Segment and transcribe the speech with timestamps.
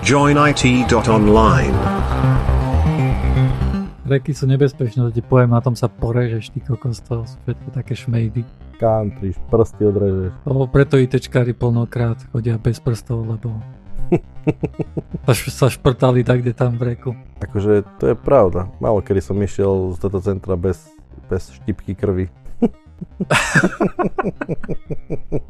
[0.00, 1.76] joinit.online.
[4.10, 7.68] Reky sú nebezpečné, to ti poviem, na tom sa porežeš, ty kokos, to sú všetko
[7.70, 8.42] také šmejdy.
[8.80, 10.32] Country, prsty odrežeš.
[10.48, 13.54] To, preto ITčkári plnokrát chodia bez prstov, lebo
[15.28, 17.10] sa, š- sa šprtali tak, kde tam v reku.
[17.38, 18.66] Akože to je pravda.
[18.82, 20.90] Málo kedy som išiel z toto centra bez,
[21.30, 22.26] bez štipky krvi.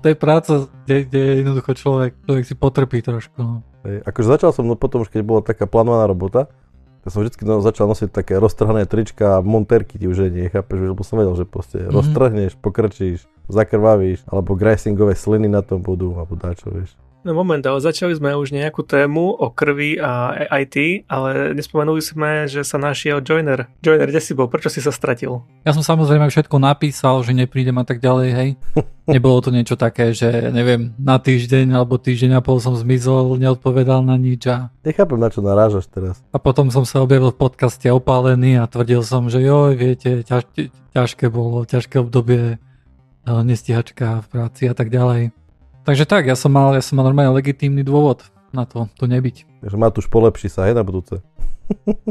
[0.01, 3.35] To je práca, kde, kde jednoducho človek, človek si potrpí trošku.
[3.43, 3.67] No.
[3.85, 4.05] Hej.
[4.05, 6.53] Akože začal som, no potom už keď bola taká plánovaná robota,
[7.01, 10.93] tak som vždy no, začal nosiť také roztrhané trička a monterky ti už nie, chápeš,
[10.93, 11.85] lebo som vedel, že proste Mhm.
[11.89, 11.97] mm-hmm.
[11.97, 16.93] roztrhneš, pokrčíš, zakrvavíš, alebo gracingové sliny na tom budú, alebo dačo, vieš.
[17.21, 20.33] No moment, ale začali sme už nejakú tému o krvi a
[20.65, 23.69] IT, ale nespomenuli sme, že sa našiel Joiner.
[23.85, 24.49] Joiner, kde si bol?
[24.49, 25.45] Prečo si sa stratil?
[25.69, 28.51] Ja som samozrejme všetko napísal, že neprídem a tak ďalej, hej.
[29.13, 34.01] Nebolo to niečo také, že neviem, na týždeň alebo týždeň a pol som zmizol, neodpovedal
[34.01, 36.25] na nič a, Nechápem, na čo narážaš teraz.
[36.33, 40.49] a potom som sa objavil v podcaste opálený a tvrdil som, že joj, viete, ťaž,
[40.97, 45.37] ťažké bolo, ťažké obdobie, e, nestihačka v práci a tak ďalej.
[45.81, 49.65] Takže tak, ja som mal, ja som mal normálne legitímny dôvod na to, tu nebyť.
[49.65, 51.25] Takže Matúš, polepší sa, hej, na budúce.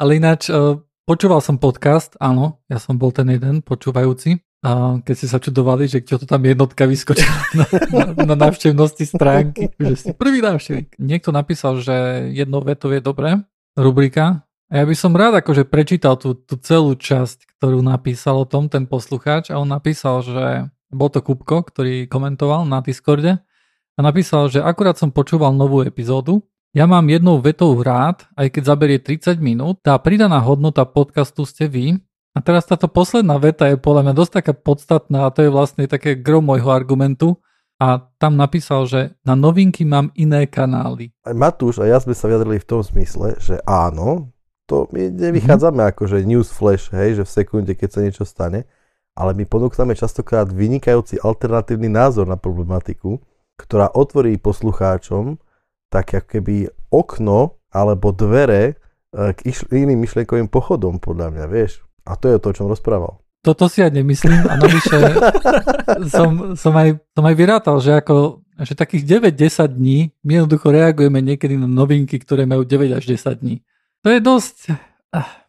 [0.00, 4.38] Ale ináč, e, počúval som podcast, áno, ja som bol ten jeden počúvajúci.
[4.64, 9.06] A keď ste sa čudovali, že čo to tam jednotka vyskočila na, na, na návštevnosti
[9.06, 10.98] stránky, že si prvý návštevník.
[10.98, 13.42] Niekto napísal, že jedno veto je dobré,
[13.78, 14.46] rubrika.
[14.66, 18.66] A ja by som rád akože prečítal tú, tú celú časť, ktorú napísal o tom
[18.66, 23.42] ten poslucháč a on napísal, že bol to Kupko, ktorý komentoval na Discorde
[23.96, 26.44] a napísal, že akurát som počúval novú epizódu
[26.76, 29.80] ja mám jednou vetou rád, aj keď zaberie 30 minút.
[29.80, 31.96] Tá pridaná hodnota podcastu ste vy.
[32.36, 35.88] A teraz táto posledná veta je podľa mňa dosť taká podstatná a to je vlastne
[35.88, 37.40] také gro môjho argumentu.
[37.80, 41.16] A tam napísal, že na novinky mám iné kanály.
[41.24, 44.36] Aj Matúš a ja sme sa vyjadrili v tom smysle, že áno,
[44.68, 45.92] to my nevychádzame mm-hmm.
[45.96, 48.68] ako že news flash, hej, že v sekunde, keď sa niečo stane,
[49.16, 53.16] ale my ponúkame častokrát vynikajúci alternatívny názor na problematiku,
[53.56, 55.40] ktorá otvorí poslucháčom
[55.88, 56.56] tak ako keby
[56.92, 58.74] okno alebo dvere e,
[59.32, 59.38] k
[59.72, 61.80] iným myšlienkovým pochodom, podľa mňa, vieš.
[62.04, 63.16] A to je to, o čom rozprával.
[63.40, 64.98] Toto si ja nemyslím a navyše
[66.14, 71.20] som, som, aj, som aj vyrátal, že ako že takých 9-10 dní my jednoducho reagujeme
[71.20, 73.60] niekedy na novinky, ktoré majú 9 až 10 dní.
[74.00, 74.56] To je dosť...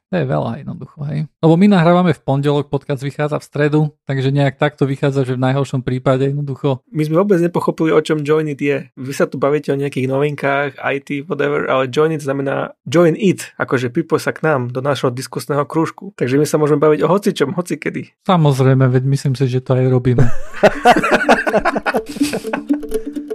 [0.08, 1.28] To je veľa jednoducho, hej.
[1.44, 5.44] Lebo my nahrávame v pondelok, podcast vychádza v stredu, takže nejak takto vychádza, že v
[5.44, 6.80] najhoršom prípade jednoducho.
[6.96, 8.88] My sme vôbec nepochopili, o čom Join It je.
[8.96, 13.52] Vy sa tu bavíte o nejakých novinkách, IT, whatever, ale Join It znamená Join It,
[13.60, 16.16] akože pripoj sa k nám do nášho diskusného krúžku.
[16.16, 18.16] Takže my sa môžeme baviť o hocičom, hocikedy.
[18.24, 20.24] Samozrejme, veď myslím si, že to aj robíme.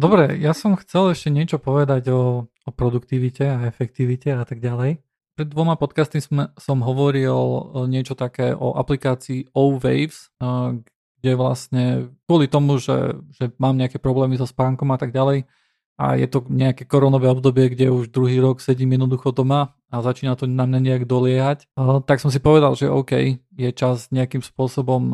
[0.00, 5.04] Dobre, ja som chcel ešte niečo povedať o, o produktivite a efektivite a tak ďalej.
[5.36, 7.36] Pred dvoma podcasty sme, som hovoril
[7.84, 10.32] niečo také o aplikácii O-Waves,
[11.20, 15.44] kde vlastne kvôli tomu, že, že mám nejaké problémy so spánkom a tak ďalej
[16.00, 20.32] a je to nejaké koronové obdobie, kde už druhý rok sedím jednoducho doma a začína
[20.32, 21.68] to na mňa nejak doliehať,
[22.08, 25.12] tak som si povedal, že OK, je čas nejakým spôsobom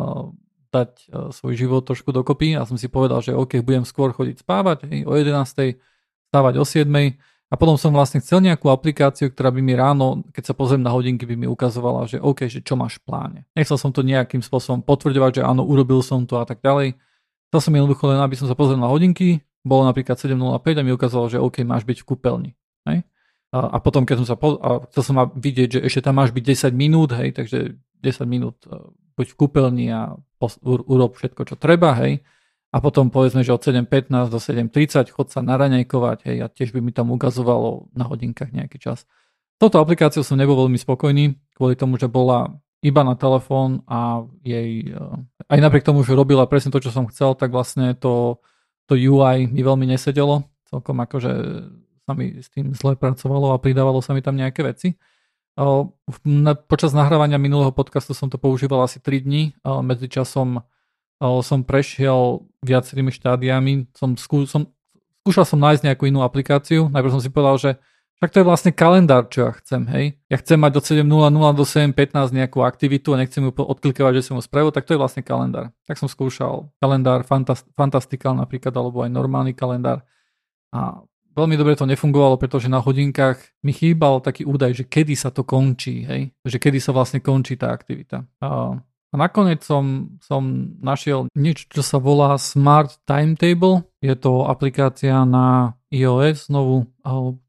[0.76, 0.90] dať
[1.32, 5.12] svoj život trošku dokopy a som si povedal, že OK, budem skôr chodiť spávať o
[5.16, 5.80] 11.
[6.28, 6.86] stávať o 7.
[7.46, 10.90] A potom som vlastne chcel nejakú aplikáciu, ktorá by mi ráno, keď sa pozriem na
[10.90, 13.40] hodinky, by mi ukazovala, že OK, že čo máš v pláne.
[13.54, 16.98] Nechcel som to nejakým spôsobom potvrďovať, že áno, urobil som to a tak ďalej.
[17.54, 20.90] Chcel som jednoducho len, aby som sa pozrel na hodinky, bolo napríklad 7.05 a mi
[20.90, 22.50] ukázalo, že OK, máš byť v kúpeľni.
[22.90, 23.06] Hej?
[23.56, 26.36] A, a potom, keď som sa po, a chcel som vidieť, že ešte tam máš
[26.36, 28.60] byť 10 minút, hej, takže 10 minút
[29.16, 32.20] buď v kúpeľni a pos, urob všetko, čo treba, hej.
[32.68, 36.84] A potom povedzme, že od 7.15 do 7.30 chod sa naraňajkovať, hej, a tiež by
[36.84, 39.08] mi tam ukazovalo na hodinkách nejaký čas.
[39.56, 44.92] Toto aplikáciou som nebol veľmi spokojný, kvôli tomu, že bola iba na telefón a jej,
[45.48, 48.36] aj napriek tomu, že robila presne to, čo som chcel, tak vlastne to,
[48.84, 50.44] to UI mi veľmi nesedelo.
[50.68, 51.32] Celkom akože
[52.06, 54.94] sa mi s tým zle pracovalo a pridávalo sa mi tam nejaké veci.
[56.70, 59.58] Počas nahrávania minulého podcastu som to používal asi 3 dní.
[59.66, 60.62] Medzičasom
[61.18, 63.90] som prešiel viacerými štádiami.
[63.96, 64.70] Som, skú, som,
[65.26, 66.86] skúšal som nájsť nejakú inú aplikáciu.
[66.92, 67.70] Najprv som si povedal, že
[68.16, 70.16] však to je vlastne kalendár, čo ja chcem, hej.
[70.32, 71.04] Ja chcem mať od 7.00
[71.52, 75.00] do 7.15 nejakú aktivitu a nechcem ju odklikovať, že som ju spravil, tak to je
[75.00, 75.68] vlastne kalendár.
[75.84, 80.00] Tak som skúšal kalendár, fantast, fantastical napríklad, alebo aj normálny kalendár.
[80.72, 81.04] A
[81.36, 85.44] veľmi dobre to nefungovalo, pretože na hodinkách mi chýbal taký údaj, že kedy sa to
[85.44, 86.32] končí, hej?
[86.42, 88.24] že kedy sa vlastne končí tá aktivita.
[88.40, 88.80] A
[89.14, 93.86] A nakoniec som, som našiel niečo, čo sa volá Smart Timetable.
[94.02, 96.90] Je to aplikácia na iOS znovu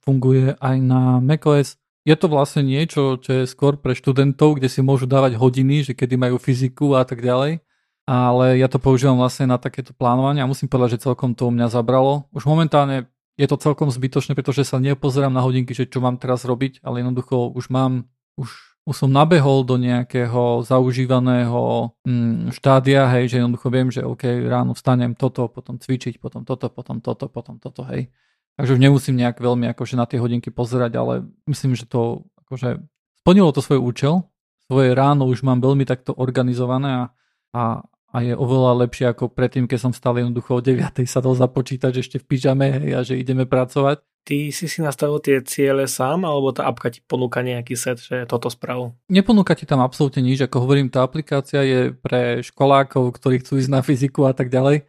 [0.06, 1.76] funguje aj na macOS.
[2.08, 5.92] Je to vlastne niečo, čo je skôr pre študentov, kde si môžu dávať hodiny, že
[5.92, 7.60] kedy majú fyziku a tak ďalej.
[8.08, 11.52] Ale ja to používam vlastne na takéto plánovanie a musím povedať, že celkom to u
[11.52, 12.32] mňa zabralo.
[12.32, 16.44] Už momentálne je to celkom zbytočné, pretože sa nepozerám na hodinky, že čo mám teraz
[16.44, 18.50] robiť, ale jednoducho už mám, už
[18.88, 24.72] už som nabehol do nejakého zaužívaného mm, štádia, hej, že jednoducho viem, že OK, ráno
[24.72, 28.08] vstanem toto, potom cvičiť, potom toto, potom toto, potom toto, hej.
[28.56, 31.14] Takže už nemusím nejak veľmi akože na tie hodinky pozerať, ale
[31.52, 32.80] myslím, že to akože
[33.22, 34.32] splnilo to svoj účel.
[34.72, 37.04] Svoje ráno už mám veľmi takto organizované a,
[37.52, 37.64] a,
[38.08, 41.04] a je oveľa lepšie ako predtým, keď som stal jednoducho o 9.
[41.04, 44.00] sadol započítať, že ešte v pyžame hej, a že ideme pracovať.
[44.28, 48.28] Ty si si nastavil tie ciele sám, alebo tá apka ti ponúka nejaký set, že
[48.28, 48.92] toto sprav?
[49.08, 53.72] Neponúka ti tam absolútne nič, ako hovorím, tá aplikácia je pre školákov, ktorí chcú ísť
[53.72, 54.84] na fyziku a tak ďalej.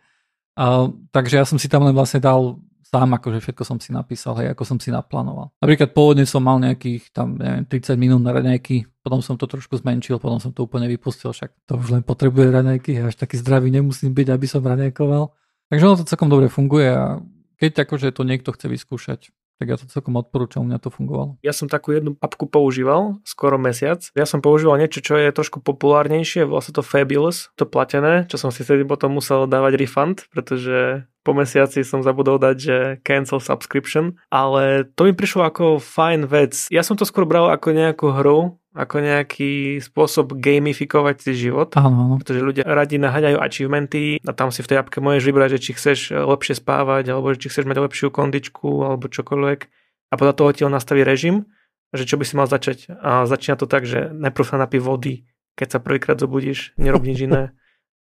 [0.59, 4.33] A, takže ja som si tam len vlastne dal sám, akože všetko som si napísal,
[4.41, 5.53] hej, ako som si naplánoval.
[5.61, 9.77] Napríklad pôvodne som mal nejakých tam, neviem, 30 minút na raňajky, potom som to trošku
[9.77, 13.69] zmenšil, potom som to úplne vypustil, však to už len potrebuje raňajky, až taký zdravý
[13.69, 15.29] nemusím byť, aby som raňajkoval.
[15.69, 17.21] Takže ono to celkom dobre funguje a
[17.61, 19.21] keď akože to niekto chce vyskúšať,
[19.59, 21.35] tak ja to celkom odporúčam, mňa to fungovalo.
[21.43, 24.07] Ja som takú jednu apku používal, skoro mesiac.
[24.15, 28.55] Ja som používal niečo, čo je trošku populárnejšie, vlastne to Fabulous, to platené, čo som
[28.55, 34.17] si vtedy potom musel dávať refund, pretože po mesiaci som zabudol dať, že cancel subscription,
[34.33, 36.71] ale to mi prišlo ako fajn vec.
[36.73, 41.75] Ja som to skôr bral ako nejakú hru, ako nejaký spôsob gamifikovať si život.
[41.75, 42.15] Áno, áno.
[42.23, 45.71] Pretože ľudia radi naháňajú achievementy a tam si v tej apke môžeš vybrať, že či
[45.75, 49.61] chceš lepšie spávať, alebo či chceš mať lepšiu kondičku, alebo čokoľvek.
[50.09, 51.51] A podľa toho ti on nastaví režim,
[51.91, 52.87] že čo by si mal začať.
[53.03, 55.27] A začína to tak, že najprv sa napí vody,
[55.59, 57.51] keď sa prvýkrát zobudíš, nerob nič iné.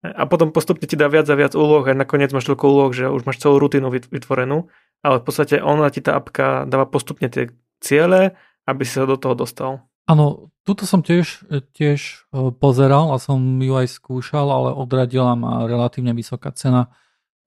[0.06, 3.10] A potom postupne ti dá viac a viac úloh a nakoniec máš toľko úloh, že
[3.10, 4.70] už máš celú rutinu vytvorenú.
[5.02, 7.50] Ale v podstate ona ti tá apka dáva postupne tie
[7.82, 8.38] ciele,
[8.70, 9.87] aby si sa do toho dostal.
[10.08, 11.44] Áno, tuto som tiež,
[11.76, 12.00] tiež
[12.32, 16.96] e, pozeral a som ju aj skúšal, ale odradila ma relatívne vysoká cena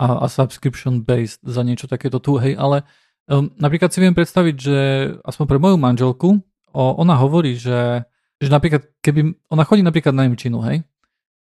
[0.00, 2.84] a, a subscription based za niečo takéto tu, hej, ale
[3.28, 4.76] um, napríklad si viem predstaviť, že
[5.20, 6.28] aspoň pre moju manželku,
[6.72, 8.08] o, ona hovorí, že,
[8.40, 10.80] že napríklad, keby, ona chodí napríklad na Nemčinu, hej,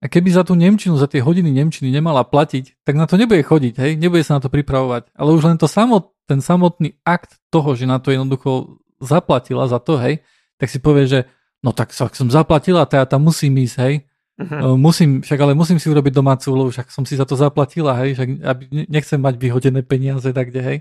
[0.00, 3.44] a keby za tú Nemčinu, za tie hodiny Nemčiny nemala platiť, tak na to nebude
[3.44, 5.12] chodiť, hej, nebude sa na to pripravovať.
[5.12, 9.76] Ale už len to samot, ten samotný akt toho, že na to jednoducho zaplatila za
[9.76, 10.24] to, hej,
[10.60, 11.24] tak si povie, že
[11.64, 13.94] no tak som zaplatila, teda tam musím ísť, hej.
[14.40, 14.76] Uh-huh.
[14.76, 18.16] Musím, však ale musím si urobiť domácu úlohu, však som si za to zaplatila, hej,
[18.16, 20.78] však aby nechcem mať vyhodené peniaze tak kde, hej.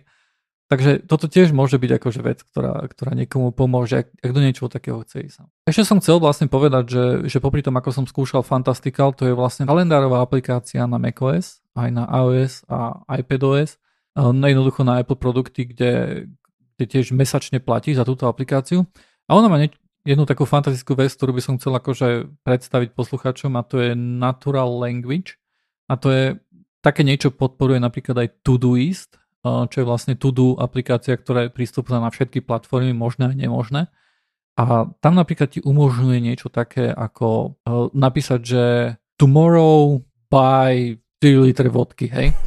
[0.70, 4.70] Takže toto tiež môže byť akože vec, ktorá, ktorá niekomu pomôže, ak, ak do niečoho
[4.70, 5.38] takého chce ísť.
[5.66, 9.34] Ešte som chcel vlastne povedať, že, že popri tom, ako som skúšal Fantastical, to je
[9.34, 13.82] vlastne kalendárová aplikácia na macOS, aj na iOS a iPadOS,
[14.14, 15.92] no jednoducho na Apple produkty, kde,
[16.78, 18.86] kde tiež mesačne platí za túto aplikáciu.
[19.30, 19.62] A ona má
[20.02, 24.66] jednu takú fantastickú vec, ktorú by som chcel akože predstaviť posluchačom a to je Natural
[24.66, 25.38] Language.
[25.86, 26.24] A to je
[26.82, 32.10] také niečo podporuje napríklad aj Todoist, čo je vlastne Todo aplikácia, ktorá je prístupná na
[32.10, 33.94] všetky platformy, možné a nemožné.
[34.60, 37.56] A tam napríklad ti umožňuje niečo také ako
[37.94, 38.64] napísať, že
[39.16, 42.32] tomorrow by 4 litre vodky, hej.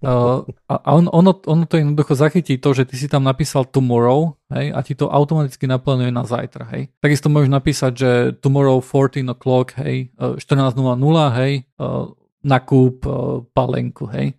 [0.00, 4.32] Uh, a on, ono, ono to jednoducho zachytí to, že ty si tam napísal tomorrow,
[4.48, 6.88] hej, a ti to automaticky naplánuje na zajtra, hej.
[7.04, 8.10] Takisto môžeš napísať, že
[8.40, 10.80] tomorrow 14 o'clock, hej, 14.00,
[11.36, 12.08] hej, uh,
[12.40, 14.32] nakúp uh, palenku, hej.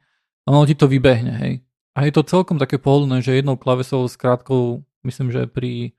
[0.44, 1.62] A ono ti to vybehne, hej.
[1.94, 5.94] A je to celkom také pohodlné, že jednou klavesovou skrátkou, myslím, že pri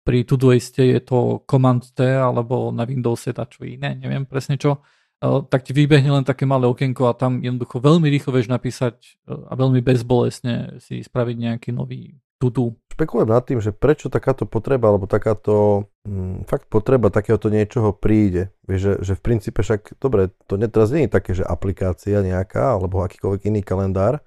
[0.00, 4.80] pri Todoiste je to Command T alebo na Windowse čo iné, neviem presne čo
[5.20, 9.36] tak ti vybehne len také malé okienko a tam jednoducho veľmi rýchlo vieš napísať e,
[9.36, 12.72] a veľmi bezbolesne si spraviť nejaký nový tutu.
[12.96, 18.48] Špekulujem nad tým, že prečo takáto potreba, alebo takáto hm, fakt potreba takéhoto niečoho príde.
[18.64, 22.80] Vieš, že, že v princípe však, dobre, to teraz nie je také, že aplikácia nejaká,
[22.80, 24.24] alebo akýkoľvek iný kalendár,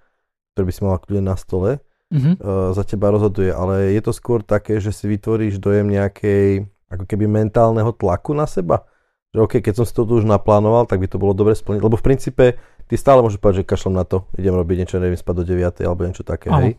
[0.53, 1.81] ktorý by si mal kľudne na stole,
[2.13, 2.33] mm-hmm.
[2.37, 7.09] uh, za teba rozhoduje, ale je to skôr také, že si vytvoríš dojem nejakej, ako
[7.09, 8.85] keby mentálneho tlaku na seba
[9.33, 11.97] že OK, keď som si to už naplánoval, tak by to bolo dobre splniť, lebo
[11.97, 12.45] v princípe
[12.85, 15.81] ty stále môžeš povedať, že kašlom na to, idem robiť niečo, neviem, spať do 9
[15.81, 16.61] alebo niečo také, Aha.
[16.61, 16.73] hej.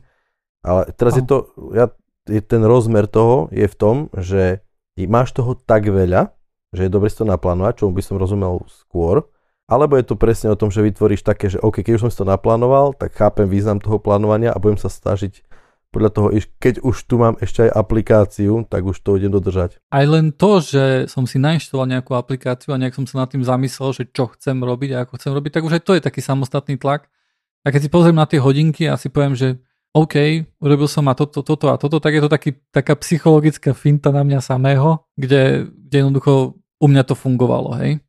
[0.62, 1.20] Ale teraz Aha.
[1.20, 1.36] je to,
[1.74, 1.86] ja,
[2.30, 4.62] je ten rozmer toho je v tom, že
[4.96, 6.30] máš toho tak veľa,
[6.70, 9.26] že je dobre si to naplánovať, čomu by som rozumel skôr,
[9.64, 12.20] alebo je to presne o tom, že vytvoríš také, že OK, keď už som si
[12.20, 15.40] to naplánoval, tak chápem význam toho plánovania a budem sa snažiť
[15.94, 19.78] podľa toho, keď už tu mám ešte aj aplikáciu, tak už to idem dodržať.
[19.94, 23.46] Aj len to, že som si nainštaloval nejakú aplikáciu a nejak som sa nad tým
[23.46, 26.18] zamyslel, že čo chcem robiť a ako chcem robiť, tak už aj to je taký
[26.18, 27.06] samostatný tlak.
[27.62, 29.62] A keď si pozriem na tie hodinky a si poviem, že
[29.94, 34.10] OK, urobil som a toto, toto a toto, tak je to taký, taká psychologická finta
[34.10, 38.02] na mňa samého, kde, kde jednoducho u mňa to fungovalo, hej.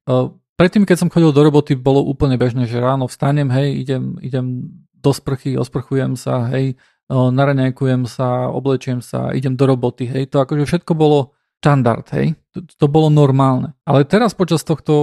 [0.57, 4.65] Predtým, keď som chodil do roboty, bolo úplne bežné, že ráno vstanem, hej, idem, idem
[4.97, 6.73] do sprchy, osprchujem sa, hej,
[7.09, 12.65] naraňajkujem sa, oblečiem sa, idem do roboty, hej, to akože všetko bolo štandard, hej, to,
[12.65, 13.73] to bolo normálne.
[13.85, 14.93] Ale teraz počas tohto,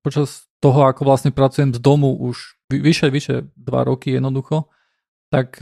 [0.00, 4.68] počas toho, ako vlastne pracujem z domu už vyše, vyše dva roky jednoducho,
[5.28, 5.60] tak,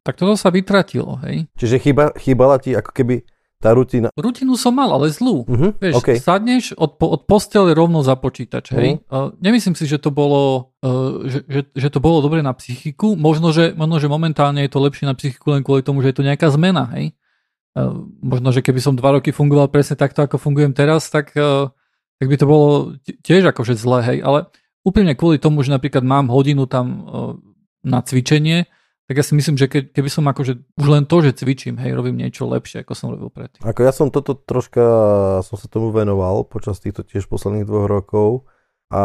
[0.00, 1.44] tak toto sa vytratilo, hej.
[1.60, 3.24] Čiže chýba, chýbala ti ako keby
[3.62, 4.10] tá rutina.
[4.18, 5.46] Rutinu som mal, ale zlú.
[5.46, 6.18] Uh-huh, Vieš, okay.
[6.18, 8.98] sadneš od, od postele rovno za počítač, hej.
[9.06, 9.30] Uh-huh.
[9.30, 13.14] Uh, nemyslím si, že to bolo, uh, že, že, že to bolo dobre na psychiku.
[13.14, 16.16] Možno že, možno, že momentálne je to lepšie na psychiku len kvôli tomu, že je
[16.18, 17.14] to nejaká zmena, hej.
[17.78, 21.70] Uh, možno, že keby som dva roky fungoval presne takto, ako fungujem teraz, tak, uh,
[22.18, 24.18] tak by to bolo tiež akože zlé, hej.
[24.26, 24.50] Ale
[24.82, 27.32] úplne kvôli tomu, že napríklad mám hodinu tam uh,
[27.86, 28.66] na cvičenie,
[29.10, 31.92] tak ja si myslím, že ke, keby som akože už len to, že cvičím, hej,
[31.92, 33.60] robím niečo lepšie, ako som robil predtým.
[33.66, 34.82] Ako ja som toto troška,
[35.42, 38.46] som sa tomu venoval počas týchto tiež posledných dvoch rokov
[38.92, 39.02] a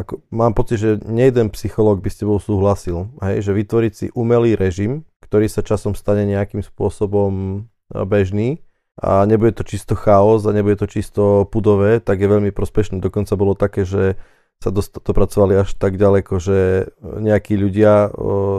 [0.00, 4.56] ako, mám pocit, že nejeden psychológ by s tebou súhlasil, hej, že vytvoriť si umelý
[4.56, 7.58] režim, ktorý sa časom stane nejakým spôsobom e,
[8.06, 8.62] bežný
[8.94, 13.02] a nebude to čisto chaos a nebude to čisto pudové, tak je veľmi prospešné.
[13.02, 14.14] Dokonca bolo také, že
[14.64, 18.08] sa dopracovali až tak ďaleko, že nejakí ľudia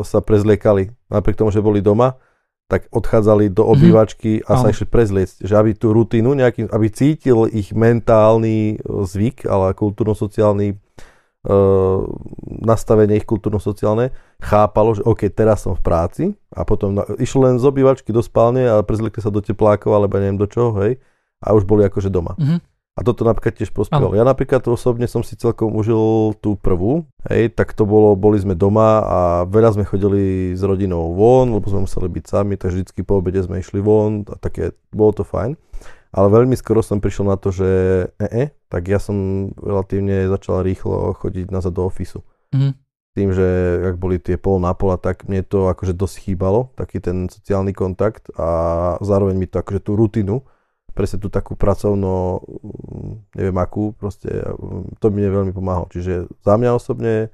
[0.05, 0.93] sa prezliekali.
[1.09, 2.21] Napriek tomu, že boli doma,
[2.65, 3.71] tak odchádzali do mhm.
[3.77, 4.50] obývačky mm-hmm.
[4.50, 5.35] a sa išli prezliecť.
[5.45, 10.75] Že aby tú rutinu, nejaký, aby cítil ich mentálny zvyk, ale kultúrno-sociálny e,
[12.65, 14.09] nastavenie ich kultúrno-sociálne,
[14.41, 18.25] chápalo, že OK, teraz som v práci a potom na, išlo len z obývačky do
[18.25, 20.97] spálne a prezliekli sa do teplákov alebo neviem do čoho, hej,
[21.45, 22.33] a už boli akože doma.
[22.33, 22.75] Mm-hmm.
[22.95, 24.15] A toto napríklad tiež prospievalo.
[24.15, 28.55] Ja napríklad osobne som si celkom užil tú prvú, hej, tak to bolo, boli sme
[28.55, 33.03] doma a veľa sme chodili s rodinou von, lebo sme museli byť sami, takže vždycky
[33.03, 35.59] po obede sme išli von a také, bolo to fajn.
[36.15, 37.69] Ale veľmi skoro som prišiel na to, že
[38.15, 42.23] e, e tak ja som relatívne začal rýchlo chodiť nazad do ofisu.
[42.55, 42.73] Mm-hmm.
[43.19, 43.47] Tým, že
[43.91, 47.75] ak boli tie pol na pol, tak mne to akože dosť chýbalo, taký ten sociálny
[47.75, 50.47] kontakt a zároveň mi to akože tú rutinu,
[50.95, 52.39] presne tú takú pracovnú,
[53.35, 54.31] neviem akú, proste
[55.03, 55.91] to mi veľmi pomáhalo.
[55.91, 57.29] Čiže za mňa osobne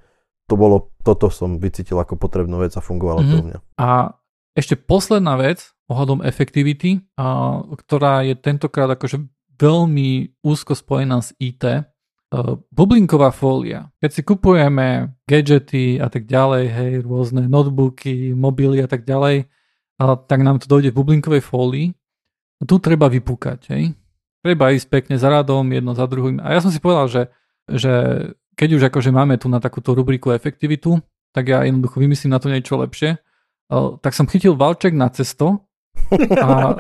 [0.49, 3.37] to bolo, toto som vycítil ako potrebnú vec a fungovalo mm-hmm.
[3.37, 3.59] to u mňa.
[3.77, 4.17] A
[4.57, 9.21] ešte posledná vec ohľadom efektivity, a, ktorá je tentokrát akože
[9.61, 13.93] veľmi úzko spojená s IT, uh, bublinková fólia.
[14.01, 19.45] Keď si kupujeme gadgety a tak ďalej, hej, rôzne notebooky, mobily a tak ďalej,
[20.01, 21.93] a tak nám to dojde v bublinkovej fólii
[22.65, 23.93] tu treba vypúkať, hej.
[24.41, 26.41] Treba ísť pekne za radom, jedno za druhým.
[26.41, 27.21] A ja som si povedal, že,
[27.69, 27.93] že
[28.57, 30.97] keď už akože máme tu na takúto rubriku efektivitu,
[31.29, 33.21] tak ja jednoducho vymyslím na to niečo lepšie.
[33.71, 35.69] Tak som chytil valček na cesto
[36.41, 36.75] a,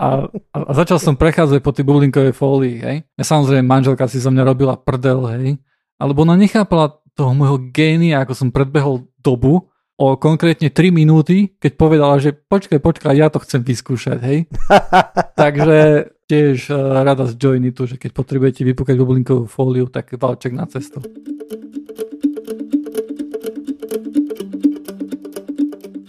[0.00, 0.08] a,
[0.52, 2.96] a začal som prechádzať po tej bublinkovej fólii, hej.
[3.18, 5.60] Ja samozrejme manželka si zo mňa robila prdel, hej.
[6.00, 11.72] Alebo ona nechápala toho môjho génia, ako som predbehol dobu, o konkrétne 3 minúty, keď
[11.80, 14.38] povedala, že počkaj, počkaj, ja to chcem vyskúšať, hej.
[15.40, 20.68] Takže tiež uh, rada z Joinitu, že keď potrebujete vypúkať bublinkovú fóliu, tak valček na
[20.68, 21.00] cestu.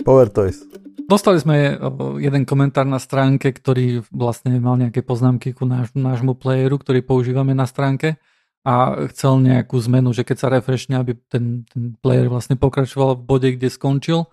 [0.03, 0.63] Power Toys.
[1.07, 1.79] Dostali sme eh,
[2.19, 7.55] jeden komentár na stránke, ktorý vlastne mal nejaké poznámky ku náš, nášmu playeru, ktorý používame
[7.55, 8.19] na stránke
[8.67, 13.23] a chcel nejakú zmenu, že keď sa refreshne, aby ten, ten player vlastne pokračoval v
[13.23, 14.27] bode, kde skončil.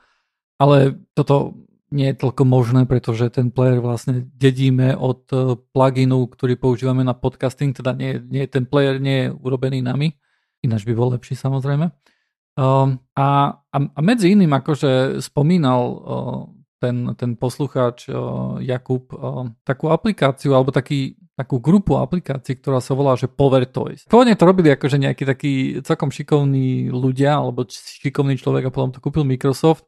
[0.59, 1.55] Ale toto
[1.95, 7.15] nie je toľko možné, pretože ten player vlastne dedíme od e, pluginu, ktorý používame na
[7.15, 10.19] podcasting, teda nie, nie, ten player nie je urobený nami,
[10.67, 11.95] ináč by bol lepší samozrejme.
[12.59, 16.43] Um, a, a, a medzi iným akože spomínal uh,
[16.83, 19.11] ten, ten poslucháč uh, Jakub
[19.67, 24.07] takú aplikáciu alebo taký takú grupu aplikácií, ktorá sa volá, že Power Toys.
[24.07, 29.03] Pôvodne to robili akože nejakí takí celkom šikovní ľudia, alebo šikovný človek a potom to
[29.03, 29.87] kúpil Microsoft.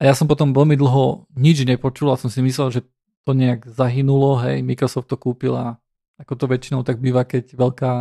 [0.00, 2.80] A ja som potom veľmi dlho nič nepočul a som si myslel, že
[3.24, 5.76] to nejak zahynulo, hej, Microsoft to kúpil a
[6.16, 7.92] ako to väčšinou tak býva, keď veľká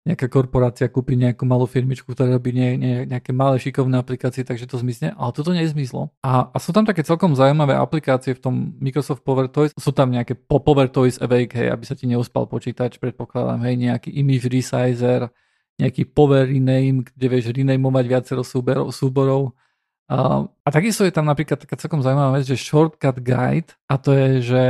[0.00, 4.64] nejaká korporácia kúpi nejakú malú firmičku, ktorá robí ne, ne, nejaké malé šikovné aplikácie, takže
[4.64, 6.08] to zmizne, ale toto nezmizlo.
[6.24, 10.08] A, a sú tam také celkom zaujímavé aplikácie v tom Microsoft Power Toys, sú tam
[10.08, 14.48] nejaké po Power Toys Awake, hej, aby sa ti neuspal počítač, predpokladám, hej, nejaký image
[14.48, 15.28] resizer,
[15.76, 19.52] nejaký Power Rename, kde vieš renameovať viacero súborov, súborov.
[20.10, 24.10] Uh, a takisto je tam napríklad taká celkom zaujímavá vec, že shortcut guide a to
[24.10, 24.62] je, že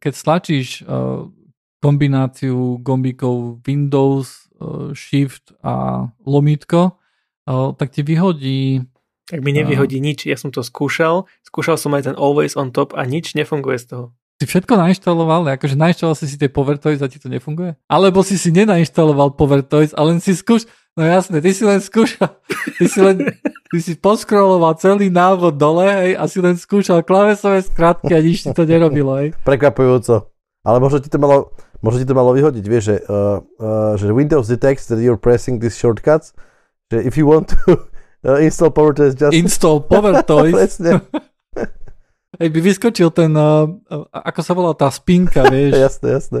[0.00, 1.28] keď stlačíš uh,
[1.84, 4.47] kombináciu gombíkov Windows,
[4.94, 6.98] Shift a lomítko,
[7.46, 8.82] uh, tak ti vyhodí
[9.28, 12.96] tak mi nevyhodí nič, ja som to skúšal, skúšal som aj ten Always on top
[12.96, 14.04] a nič nefunguje z toho.
[14.40, 17.76] Si všetko nainštaloval, akože nainštaloval si si tie PowerToys a ti to nefunguje?
[17.92, 20.64] Alebo si si nenainštaloval PowerToys a len si skúš,
[20.96, 22.40] no jasné, ty si len skúšal,
[22.80, 23.36] ty si len,
[23.68, 28.48] ty si poskroloval celý návod dole hej, a si len skúšal klavesové skratky a nič
[28.48, 29.12] ti to nerobilo.
[29.20, 29.36] Hej.
[29.44, 30.32] Prekvapujúco.
[30.64, 34.10] Ale možno ti to malo, možno ti to malo vyhodiť, vieš, že, uh, uh, že
[34.10, 36.34] Windows detects that you're pressing these shortcuts,
[36.90, 37.88] že if you want to
[38.26, 39.34] uh, install PowerToys just...
[39.34, 40.54] Install PowerToys.
[40.58, 41.02] Presne.
[42.38, 43.66] Hej, by vyskočil ten, uh,
[44.12, 45.74] ako sa volá tá spinka, vieš.
[45.74, 46.40] jasné, jasné.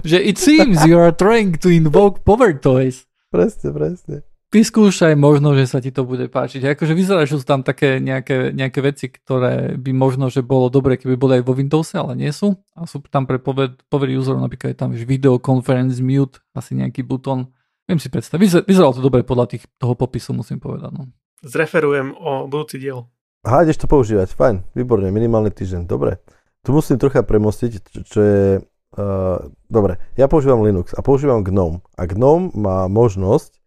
[0.00, 3.04] že it seems you are trying to invoke power toys.
[3.28, 4.24] Presne, presne.
[4.52, 6.76] Vyskúšaj možno, že sa ti to bude páčiť.
[6.76, 11.00] Akože vyzerá, že sú tam také nejaké, nejaké veci, ktoré by možno, že bolo dobre,
[11.00, 12.52] keby boli aj vo Windowse, ale nie sú.
[12.76, 17.48] A sú tam pre power userov napríklad je tam video conference mute, asi nejaký button.
[17.88, 18.68] Viem si predstaviť.
[18.68, 20.92] Vyzeralo to dobre podľa tých, toho popisu, musím povedať.
[20.92, 21.08] No.
[21.40, 23.08] Zreferujem o budúci diel.
[23.48, 26.20] Aha, ideš to používať, fajn, výborne, minimálny týždeň, dobre.
[26.60, 27.72] Tu musím trocha premostiť,
[28.04, 28.44] čo je...
[28.92, 31.80] Uh, dobre, ja používam Linux a používam GNOME.
[31.96, 33.61] A GNOME má možnosť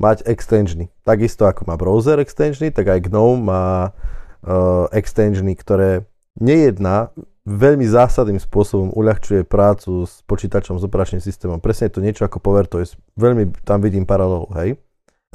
[0.00, 0.88] mať extensiony.
[1.04, 6.08] Takisto ako má browser extensiony, tak aj GNOME má uh, extensiony, ktoré
[6.40, 7.12] nejedná
[7.44, 11.60] veľmi zásadným spôsobom uľahčuje prácu s počítačom, s operačným systémom.
[11.60, 12.96] Presne je to niečo ako PowerToys.
[13.20, 14.80] Veľmi tam vidím paralelu, hej.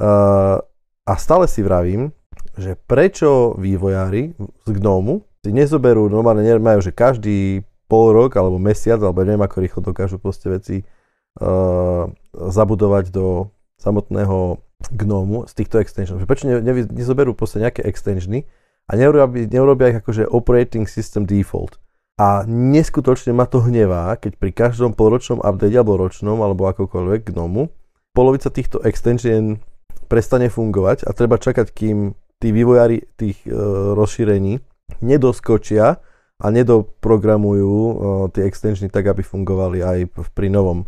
[0.02, 0.58] Uh,
[1.06, 2.10] a stále si vravím,
[2.58, 4.34] že prečo vývojári
[4.66, 9.56] z Gnomu si nezoberú, normálne nemajú, že každý pol rok alebo mesiac, alebo neviem ako
[9.62, 14.60] rýchlo dokážu proste veci uh, zabudovať do samotného
[14.92, 16.28] Gnomu z týchto extensionov.
[16.28, 18.44] Prečo ne, ne, nezoberú proste nejaké extensiony
[18.86, 21.80] a neurobia, neurobia ich akože operating system default.
[22.16, 27.68] A neskutočne ma to hnevá, keď pri každom polročnom update alebo ročnom alebo akokoľvek Gnomu
[28.16, 29.60] polovica týchto extension
[30.08, 33.52] prestane fungovať a treba čakať, kým tí vývojári tých e,
[33.92, 34.60] rozšírení
[35.04, 36.00] nedoskočia
[36.36, 37.94] a nedoprogramujú e,
[38.32, 39.98] tie extensiony tak, aby fungovali aj
[40.32, 40.84] pri novom.
[40.84, 40.86] E,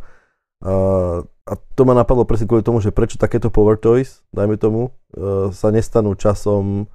[1.48, 5.50] a to ma napadlo presne kvôli tomu, že prečo takéto Power Toys, dajme tomu, e,
[5.50, 6.86] sa nestanú časom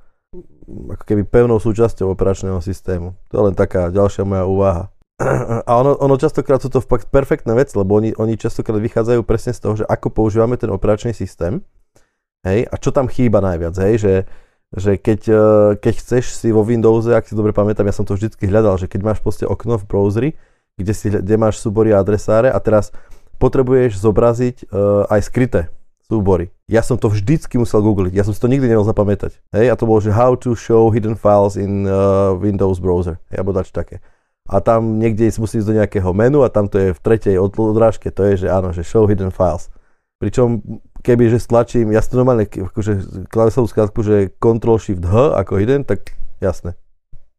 [0.63, 3.13] ako keby pevnou súčasťou operačného systému.
[3.29, 4.83] To je len taká ďalšia moja úvaha.
[5.69, 9.53] A ono, ono častokrát sú to fakt perfektné veci, lebo oni, oni častokrát vychádzajú presne
[9.53, 11.61] z toho, že ako používame ten operačný systém
[12.43, 12.67] Hej?
[12.69, 13.73] A čo tam chýba najviac?
[13.79, 13.93] Hej?
[14.03, 14.15] Že,
[14.75, 15.43] že keď, e,
[15.79, 18.91] keď chceš si vo Windowse, ak si dobre pamätám, ja som to vždycky hľadal, že
[18.91, 20.29] keď máš proste okno v browseri,
[20.75, 22.91] kde, si, kde máš súbory a adresáre a teraz
[23.37, 25.61] potrebuješ zobraziť uh, aj skryté
[26.05, 26.51] súbory.
[26.69, 29.39] Ja som to vždycky musel googliť, ja som si to nikdy nemal zapamätať.
[29.55, 33.55] Hej, a to bolo, že how to show hidden files in uh, Windows browser, alebo
[33.55, 34.03] dač také.
[34.43, 38.11] A tam niekde musí ísť do nejakého menu a tam to je v tretej odrážke,
[38.11, 39.71] to je, že áno, že show hidden files.
[40.19, 40.59] Pričom
[41.03, 45.83] keby, že stlačím, ja to normálne, akože klavesovú skratku, že Ctrl Shift H ako jeden,
[45.83, 46.75] tak jasné.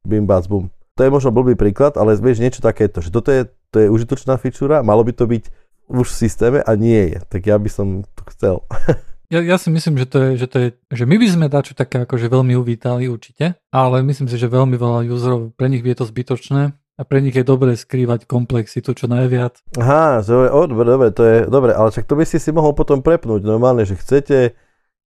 [0.05, 0.69] Bim, bac, bum.
[0.95, 4.37] To je možno blbý príklad, ale vieš niečo takéto, že toto je, to je užitočná
[4.37, 5.45] fičúra, malo by to byť
[5.89, 7.19] už v systéme a nie je.
[7.29, 8.57] Tak ja by som to chcel.
[9.33, 11.73] Ja, ja si myslím, že to je, že to je, že my by sme dačo
[11.73, 15.97] také akože veľmi uvítali určite, ale myslím si, že veľmi veľa userov, pre nich je
[15.97, 19.59] to zbytočné a pre nich je dobre skrývať komplexitu čo najviac.
[19.81, 23.03] Aha, o, dobre, dobre, to je dobre, ale však to by si si mohol potom
[23.03, 24.55] prepnúť normálne, že chcete,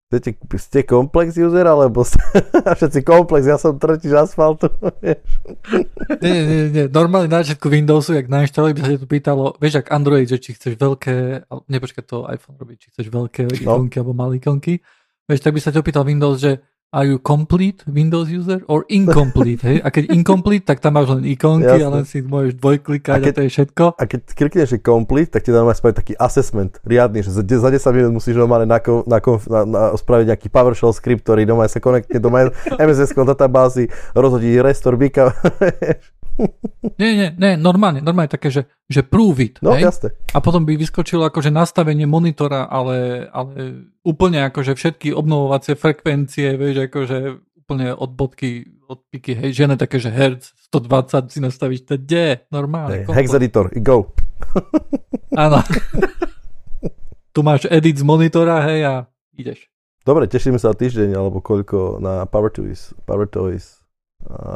[0.06, 2.22] chcete, ste komplex user, alebo ste,
[2.78, 4.70] všetci komplex, ja som tretič asfaltu,
[5.02, 5.22] vieš.
[6.22, 9.90] Nie, nie, nie, normálne na začiatku Windowsu, jak nainštalovali, by sa to pýtalo, vieš, ak
[9.90, 13.54] Android, že či chceš veľké, nepočkaj to iPhone robí, či chceš veľké no.
[13.58, 14.78] ikonky alebo malé ikonky,
[15.26, 16.62] vieš, tak by sa ťa opýtal Windows, že
[16.96, 19.84] are you complete Windows user or incomplete, hej?
[19.84, 23.36] A keď incomplete, tak tam máš len ikonky, ale si môžeš dvojklikať a, keď, a
[23.36, 23.84] to je všetko.
[24.00, 27.68] A keď klikneš, že complete, tak ti normálne spraviť taký assessment riadny, že za, za
[27.68, 31.84] 10 minút musíš normálne na, na, na, na, spraviť nejaký PowerShell script, ktorý normálne sa
[31.84, 32.32] konektne do
[32.88, 35.36] MSS databázy, rozhodí restore backup.
[37.00, 39.54] nie, nie, nie, normálne, normálne také, že, že prove it.
[39.64, 39.88] No, hej?
[39.88, 40.12] jasne.
[40.36, 46.92] A potom by vyskočilo akože nastavenie monitora, ale, ale úplne akože všetky obnovovacie frekvencie, vieš,
[46.92, 47.18] akože
[47.66, 52.38] úplne od bodky, od piky, hej, žiadne také, že hertz 120 si nastavíš, to je
[52.54, 53.02] normálne.
[53.02, 54.14] Hey, hex editor, go.
[55.34, 55.58] Áno.
[57.34, 58.94] tu máš edit z monitora, hej, a
[59.34, 59.66] ideš.
[60.06, 63.82] Dobre, teším sa týždeň, alebo koľko na PowerToys, PowerToys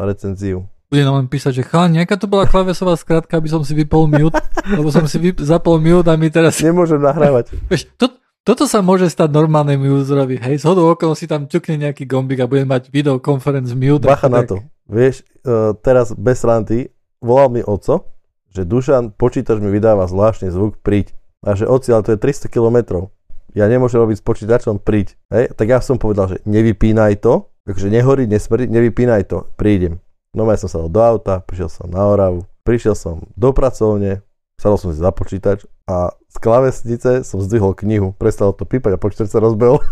[0.07, 3.79] recenziu bude nám len písať, že chalán, nejaká to bola klavesová skratka, aby som si
[3.79, 4.35] vypol mute,
[4.66, 6.59] lebo som si vyp- zapol mute a mi teraz...
[6.66, 7.55] Nemôžem nahrávať.
[7.70, 11.87] Vieš, to, to toto sa môže stať normálnemu userovi, hej, z hodou okolností tam ťukne
[11.87, 14.09] nejaký gombík a bude mať videokonferenc mute.
[14.09, 14.64] Bacha na to.
[14.88, 16.88] Vieš, uh, teraz bez ranty
[17.20, 18.11] volal mi oco,
[18.50, 21.14] že Dušan, počítač mi vydáva zvláštny zvuk, príď.
[21.44, 23.07] A že oci, ale to je 300 km.
[23.53, 25.14] Ja nemôžem robiť s počítačom, príď.
[25.31, 25.53] Hej?
[25.55, 30.00] Tak ja som povedal, že nevypínaj to, takže nehorí, nesmrdí, nevypínaj to, prídem.
[30.31, 34.23] No ja som sa do auta, prišiel som na Oravu, prišiel som do pracovne,
[34.62, 39.03] sadol som si za počítač a z klavesnice som zdvihol knihu, prestal to pípať a
[39.03, 39.83] počítač sa rozbehol.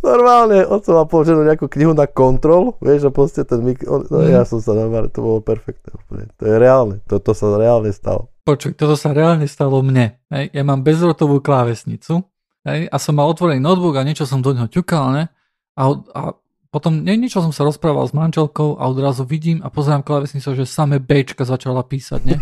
[0.00, 3.84] Normálne, on som mal položenú nejakú knihu na kontrol, vieš, a proste ten mik...
[3.84, 6.32] No, ja som sa normálne, to bolo perfektné úplne.
[6.38, 8.32] To je reálne, toto sa reálne stalo.
[8.48, 10.16] Počuj, toto sa reálne stalo mne.
[10.32, 12.24] Ja mám bezrotovú klávesnicu
[12.64, 15.28] hej, a som mal otvorený notebook a niečo som do neho ťukal, ne?
[15.78, 16.22] A, a
[16.74, 20.66] potom nie, niečo som sa rozprával s manželkou a odrazu vidím a pozerám klávesnicu, že
[20.66, 22.36] samé Bčka začala písať, ne?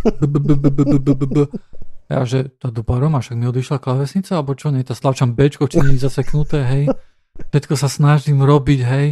[2.06, 5.66] Ja, že to duparom, a však mi odišla klávesnica, alebo čo, nie, to stlačam Bčko,
[5.66, 6.84] či nie zaseknuté, hej?
[7.50, 9.06] Všetko sa snažím robiť, hej,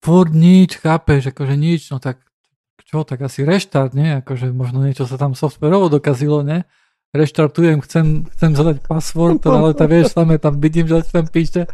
[0.00, 2.22] furt nič, chápeš, akože nič, no tak
[2.86, 6.66] čo, tak asi reštart, nie, akože možno niečo sa tam softverovo dokazilo, ne,
[7.14, 11.70] reštartujem, chcem, chcem zadať password, ale tá vieš, samé tam vidím, že tam píšte,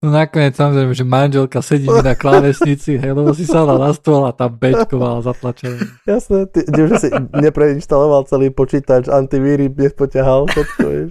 [0.00, 4.32] No nakoniec samozrejme, že manželka sedí na klávesnici, hej, lebo si sa na stôl a
[4.32, 5.76] tam Bčko mala zatlačené.
[6.08, 11.10] Jasné, ty, že si nepreinštaloval celý počítač, antivíry nespoťahal, všetko, vieš.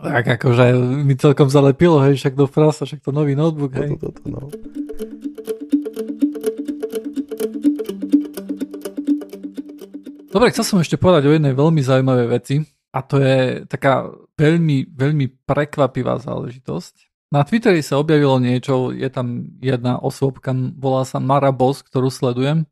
[0.00, 0.64] Tak akože
[1.04, 4.00] mi celkom zalepilo, hej, však do frasa, však to nový notebook, hej.
[4.00, 4.48] To, to, to, no.
[10.32, 12.64] Dobre, chcel som ešte povedať o jednej veľmi zaujímavej veci
[12.96, 14.08] a to je taká
[14.40, 17.05] veľmi, veľmi prekvapivá záležitosť.
[17.34, 22.70] Na Twitteri sa objavilo niečo, je tam jedna osobka, volá sa Mara Boss, ktorú sledujem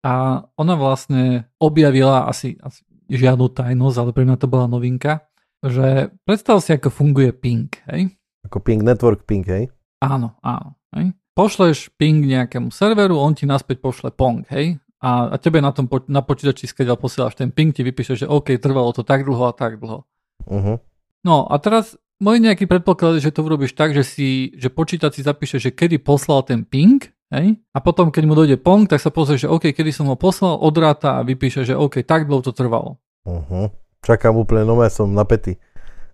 [0.00, 2.80] a ona vlastne objavila asi, asi
[3.12, 5.28] žiadnu tajnosť, ale pre mňa to bola novinka,
[5.60, 8.16] že predstav si, ako funguje ping, hej?
[8.48, 9.68] Ako ping network ping, hej?
[10.00, 10.80] Áno, áno.
[10.96, 11.12] Hej?
[11.36, 14.80] Pošleš ping nejakému serveru, on ti naspäť pošle pong, hej?
[15.00, 18.56] A, a tebe na tom na počítači, keď posielaš ten ping, ti vypíše, že OK,
[18.56, 20.04] trvalo to tak dlho a tak dlho.
[20.48, 20.76] Uh-huh.
[21.24, 25.18] No a teraz môj nejaký predpoklad je, že to urobíš tak, že si, že počítač
[25.18, 27.00] si zapíše, že kedy poslal ten ping,
[27.32, 27.56] hej?
[27.72, 30.60] A potom, keď mu dojde pong, tak sa pozrie, že OK, kedy som ho poslal,
[30.60, 33.00] odráta a vypíše, že OK, tak dlho to trvalo.
[33.24, 33.72] Uh-huh.
[34.04, 35.56] Čakám úplne, no som napätý.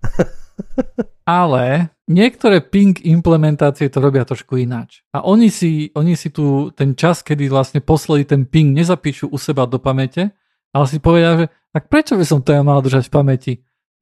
[1.26, 5.02] Ale niektoré ping implementácie to robia trošku ináč.
[5.10, 9.36] A oni si, oni si tu ten čas, kedy vlastne poslali ten ping, nezapíšu u
[9.36, 10.30] seba do pamäte,
[10.70, 13.52] ale si povedia, že tak prečo by som to ja mal držať v pamäti?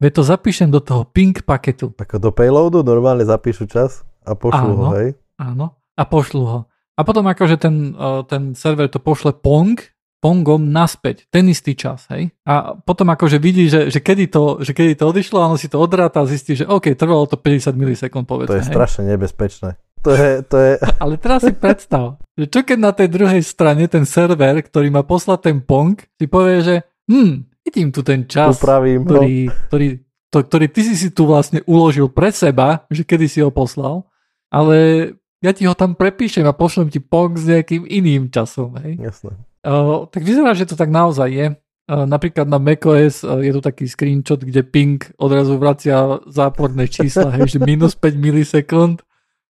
[0.03, 1.95] Veď to zapíšem do toho ping paketu.
[1.95, 5.09] Ako do payloadu normálne zapíšu čas a pošlu áno, ho, hej?
[5.39, 6.61] Áno, a pošlu ho.
[6.95, 9.79] A potom akože ten, eh, ten server to pošle pong
[10.25, 12.33] pongom naspäť, ten istý čas, hej?
[12.49, 15.69] A potom akože vidí, že, že, kedy, to, že kedy to odišlo, a on si
[15.69, 18.57] to odráta a zistí, že OK, trvalo to 50 milisekúnd, povedzme.
[18.57, 18.73] To je hej?
[18.73, 19.77] strašne nebezpečné.
[20.01, 20.73] To je, to je...
[21.05, 25.05] Ale teraz si predstav, že čo keď na tej druhej strane ten server, ktorý má
[25.05, 29.53] poslať ten pong, si povie, že hm, vidím tu ten čas, Upravím, ktorý, no.
[29.73, 29.87] ktorý,
[30.29, 34.05] to, ktorý ty si si tu vlastne uložil pre seba, že kedy si ho poslal,
[34.53, 39.01] ale ja ti ho tam prepíšem a pošlem ti pong s nejakým iným časom, hej?
[39.01, 39.33] Jasné.
[39.65, 41.47] Uh, tak vyzerá, že to tak naozaj je.
[41.85, 47.29] Uh, napríklad na macOS uh, je tu taký screenshot, kde ping odrazu vracia záporné čísla,
[47.37, 49.05] hej, že minus 5 milisekúnd,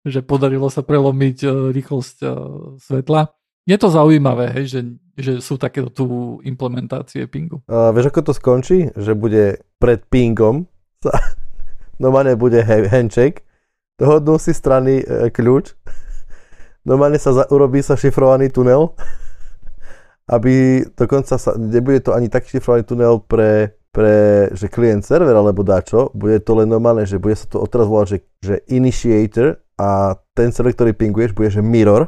[0.08, 2.32] že podarilo sa prelomiť uh, rýchlosť uh,
[2.80, 3.36] svetla.
[3.69, 4.80] Je to zaujímavé, hej, že,
[5.13, 6.06] že sú takéto tu
[6.41, 7.62] implementácie pingu.
[7.69, 8.89] Uh, vieš, ako to skončí?
[8.97, 9.43] Že bude
[9.78, 10.65] pred pingom
[11.06, 11.13] sa,
[12.02, 13.45] normálne bude handshake,
[14.02, 15.78] dohodnú si strany e, kľúč,
[16.89, 18.97] normálne sa za, urobí sa šifrovaný tunel
[20.32, 25.62] aby dokonca sa, nebude to ani taký šifrovaný tunel pre, pre že klient server alebo
[25.62, 30.15] dačo, bude to len normálne, že bude sa to odteraz volať, že, že initiator a
[30.32, 32.08] ten server, ktorý pinguješ, bude, že mirror.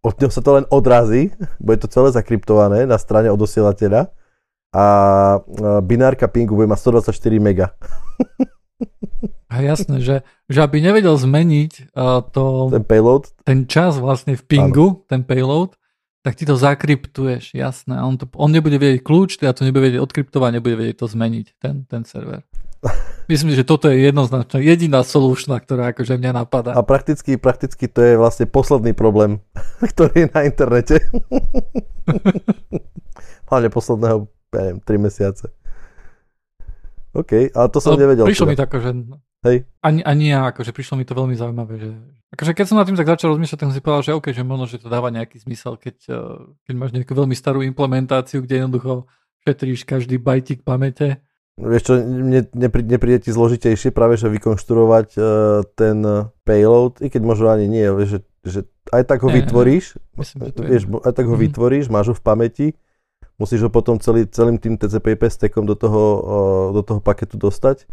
[0.00, 1.32] Od neho sa to len odrazí,
[1.64, 4.12] bude to celé zakryptované na strane odosielateľa
[4.70, 4.84] a
[5.82, 7.74] binárka pingu bude mať 124 mega.
[9.50, 14.46] A jasné, že, že aby nevedel zmeniť uh, to, ten payload, ten čas vlastne v
[14.46, 15.10] pingu, ano.
[15.10, 15.74] ten payload,
[16.22, 17.98] tak ty to zakryptuješ, jasné.
[17.98, 21.46] On, to, on nebude vedieť kľúč, teda to nebude vedieť odkryptovať, nebude vedieť to zmeniť,
[21.58, 22.46] ten, ten server.
[23.30, 26.74] Myslím, že toto je jednoznačne jediná solution, ktorá akože mňa napadá.
[26.74, 29.38] A prakticky, prakticky to je vlastne posledný problém,
[29.94, 30.98] ktorý je na internete.
[33.48, 35.46] Hlavne posledného, ja neviem, 3 mesiace.
[37.14, 38.26] OK, ale to som no, nevedel.
[38.26, 38.52] Prišlo teda.
[38.54, 38.90] mi tak, že
[39.40, 39.64] Hej.
[39.80, 41.90] Ani, ani ja, akože prišlo mi to veľmi zaujímavé, že
[42.36, 44.44] akože keď som nad tým tak začal rozmýšľať, tak som si povedal, že OK, že
[44.44, 46.20] možno, že to dáva nejaký zmysel, keď, eh,
[46.68, 49.08] keď máš nejakú veľmi starú implementáciu, kde jednoducho
[49.48, 51.24] šetríš každý bajtík pamäte
[51.60, 55.24] Vieš čo, ne, nepri, nepríde ti zložitejšie práve, že vykonštruovať uh,
[55.76, 56.00] ten
[56.42, 60.52] payload, i keď možno ani nie, že, že aj tak ho Nie, vytvoríš, Myslím, že
[60.56, 60.68] to je...
[60.72, 61.42] vieš, aj tak ho Mhm.
[61.44, 62.66] vytvoríš, máš ho v pamäti,
[63.36, 67.84] musíš ho potom celý, celým tým TCP/IP stackom do toho, uh, do toho paketu dostať,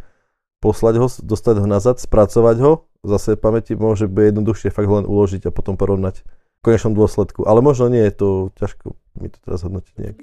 [0.58, 2.72] poslať ho, dostať ho nazad, spracovať ho,
[3.04, 7.46] zase v pamäti môže byť jednoduchšie fakt len uložiť a potom porovnať v konečnom dôsledku.
[7.46, 8.28] Ale možno nie je to
[8.58, 10.18] ťažko mi to teraz hodnotiť nejak.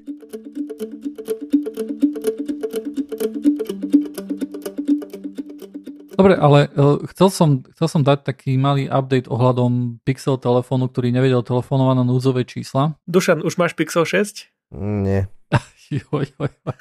[6.15, 11.11] Dobre, ale uh, chcel, som, chcel som dať taký malý update ohľadom Pixel telefónu, ktorý
[11.11, 12.95] nevedel telefonovať na núdzové čísla.
[13.05, 14.47] Dušan, už máš Pixel 6?
[14.75, 15.27] Nie,
[15.91, 16.77] Joj, joj, joj.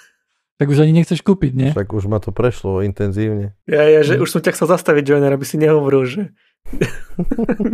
[0.54, 1.69] Tak už ani nechceš kúpiť, nie?
[1.74, 3.58] však už ma to prešlo intenzívne.
[3.65, 4.24] Ja, ja, že Mm.
[4.24, 6.22] už som ťa chcel zastaviť, Joiner, aby si nehovoril, že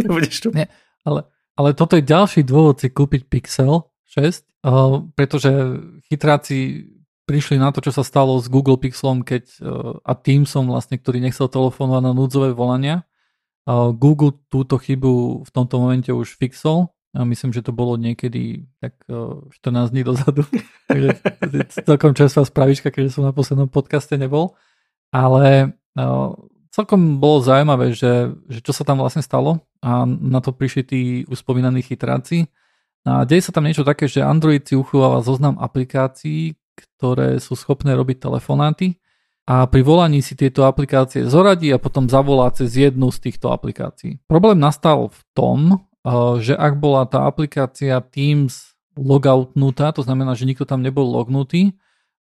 [0.08, 0.50] nebudeš tu.
[0.56, 0.72] Nie.
[1.04, 5.52] Ale, ale toto je ďalší dôvod si kúpiť Pixel 6, uh, pretože
[6.10, 6.88] chytráci
[7.30, 11.22] prišli na to, čo sa stalo s Google Pixelom keď, uh, a Teamsom vlastne, ktorý
[11.22, 13.06] nechcel telefonovať na núdzové volania.
[13.70, 16.89] Uh, Google túto chybu v tomto momente už fixol.
[17.13, 20.42] A myslím, že to bolo niekedy tak uh, 14 dní dozadu.
[20.89, 21.10] Takže
[21.86, 24.58] celkom čerstvá spravička, keďže som na poslednom podcaste nebol.
[25.13, 25.74] Ale
[26.70, 31.02] celkom bolo zaujímavé, že, že čo sa tam vlastne stalo a na to prišli tí
[31.28, 32.48] uspomínaní chytráci.
[33.08, 37.92] A deje sa tam niečo také, že Android si uchováva zoznam aplikácií, ktoré sú schopné
[37.96, 39.00] robiť telefonáty
[39.50, 44.22] a pri volaní si tieto aplikácie zoradí a potom zavolá cez jednu z týchto aplikácií.
[44.30, 50.46] Problém nastal v tom, uh, že ak bola tá aplikácia Teams logoutnutá, to znamená, že
[50.46, 51.74] nikto tam nebol lognutý,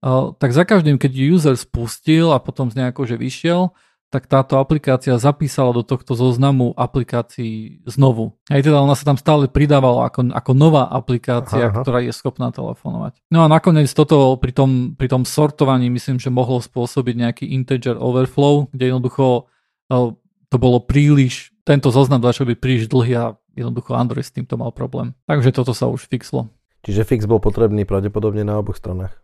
[0.07, 3.75] uh, tak za každým, keď user spustil a potom z nejako, že vyšiel,
[4.07, 8.39] tak táto aplikácia zapísala do tohto zoznamu aplikácií znovu.
[8.47, 12.55] Aj teda ona sa tam stále pridávala ako, ako nová aplikácia, Aha, ktorá je schopná
[12.55, 13.19] telefonovať.
[13.27, 17.99] No a nakoniec toto pri tom, pri tom sortovaní myslím, že mohlo spôsobiť nejaký integer
[17.99, 19.51] overflow, kde jednoducho
[19.91, 20.15] eh,
[20.47, 24.71] to bolo príliš, tento zoznam začal byť príliš dlhý a jednoducho Android s týmto mal
[24.71, 25.11] problém.
[25.27, 26.47] Takže toto sa už fixlo.
[26.87, 29.19] Čiže fix bol potrebný pravdepodobne na oboch stranách.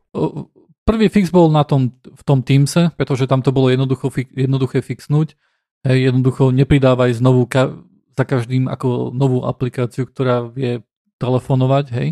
[0.83, 5.39] Prvý fix bol na tom, v tom Teamse, pretože tam to bolo jednoducho, jednoduché fixnúť.
[5.83, 7.75] Jednoducho nepridávaj znovu ka-
[8.15, 10.83] za každým ako novú aplikáciu, ktorá vie
[11.19, 12.09] telefonovať, hej.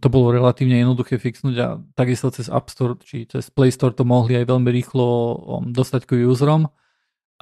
[0.00, 4.06] To bolo relatívne jednoduché fixnúť a takisto cez App Store či cez Play Store to
[4.06, 5.36] mohli aj veľmi rýchlo um,
[5.74, 6.70] dostať ku userom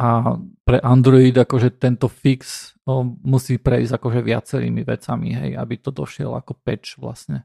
[0.00, 5.92] a pre Android akože tento fix um, musí prejsť akože viacerými vecami, hej, aby to
[5.92, 7.44] došiel ako patch vlastne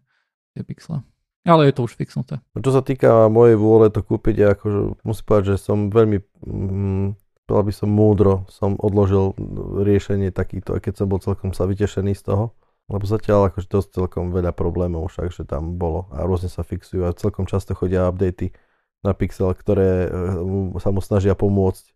[0.55, 1.03] tie pixle.
[1.47, 2.43] Ale je to už fixnuté.
[2.51, 6.19] No, Čo sa týka mojej vôle to kúpiť, ja akože musím povedať, že som veľmi,
[6.43, 7.07] mm,
[7.47, 9.31] povedal by som múdro, som odložil
[9.79, 12.45] riešenie takýto, aj keď som bol celkom sa vytešený z toho.
[12.87, 17.03] Lebo zatiaľ akože dosť celkom veľa problémov však, že tam bolo a rôzne sa fixujú
[17.03, 18.55] a celkom často chodia updaty
[19.03, 21.95] na Pixel, ktoré eh, sa mu snažia pomôcť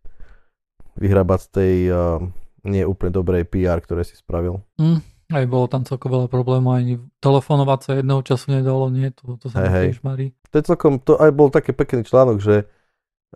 [0.92, 2.20] vyhrabať z tej uh,
[2.68, 4.60] nie úplne dobrej PR, ktoré si spravil.
[4.76, 5.00] Mm,
[5.32, 9.48] aj bolo tam celkom veľa problémov, ani telefonovať sa jedného času nedalo, nie, to, to
[9.48, 9.96] sa hej.
[9.96, 10.36] tiež marí.
[10.52, 12.68] to je celkom, to aj bol taký pekný článok, že,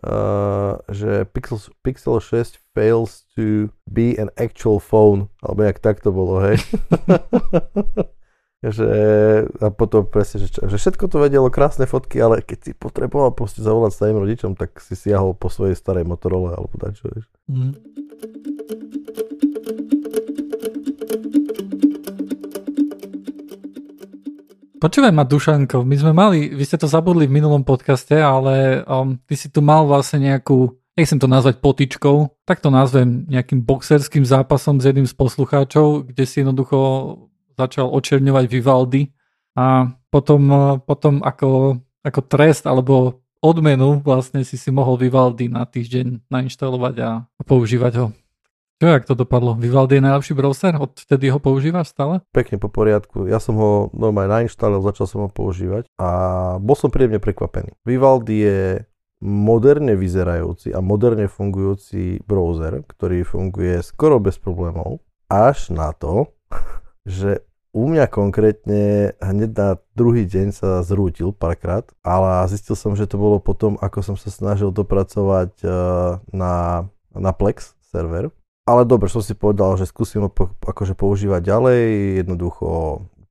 [0.05, 6.13] uh, že Pixel, Pixel 6 fails to be an actual phone, alebo jak tak to
[6.13, 6.61] bolo, hej.
[8.77, 8.89] že,
[9.61, 13.61] a potom presne, že, že všetko to vedelo, krásne fotky, ale keď si potreboval proste
[13.61, 17.25] zavolať svojim rodičom, tak si siahol po svojej starej Motorola, alebo tak čo, vieš.
[17.49, 17.73] Mm.
[24.77, 29.17] Počúvaj ma, Dušanko, my sme mali, vy ste to zabudli v minulom podcaste, ale um,
[29.25, 34.21] ty si tu mal vlastne nejakú, nechcem to nazvať potičkou, tak to nazvem nejakým boxerským
[34.21, 36.77] zápasom s jedným z poslucháčov, kde si jednoducho
[37.57, 39.09] začal očerňovať Vivaldy
[39.57, 45.65] a potom, uh, potom ako, ako trest alebo odmenu vlastne si si mohol Vivaldy na
[45.65, 48.07] týždeň nainštalovať a, používať ho.
[48.77, 49.57] Čo, jak to dopadlo?
[49.57, 50.77] Vivaldi je najlepší browser?
[50.77, 52.21] Odvtedy ho používaš stále?
[52.29, 53.25] Pekne po poriadku.
[53.25, 56.09] Ja som ho normálne nainštalil, začal som ho používať a
[56.61, 57.73] bol som príjemne prekvapený.
[57.81, 58.59] Vivaldi je
[59.25, 66.29] moderne vyzerajúci a moderne fungujúci browser, ktorý funguje skoro bez problémov, až na to,
[67.01, 67.41] že
[67.73, 73.17] u mňa konkrétne hneď na druhý deň sa zrútil párkrát, ale zistil som, že to
[73.17, 75.71] bolo potom, ako som sa snažil dopracovať eh,
[76.29, 76.85] na,
[77.17, 78.29] na Plex server.
[78.67, 81.83] Ale dobre, som si povedal, že skúsim ho po, akože používať ďalej,
[82.19, 82.67] jednoducho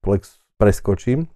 [0.00, 1.28] Plex preskočím.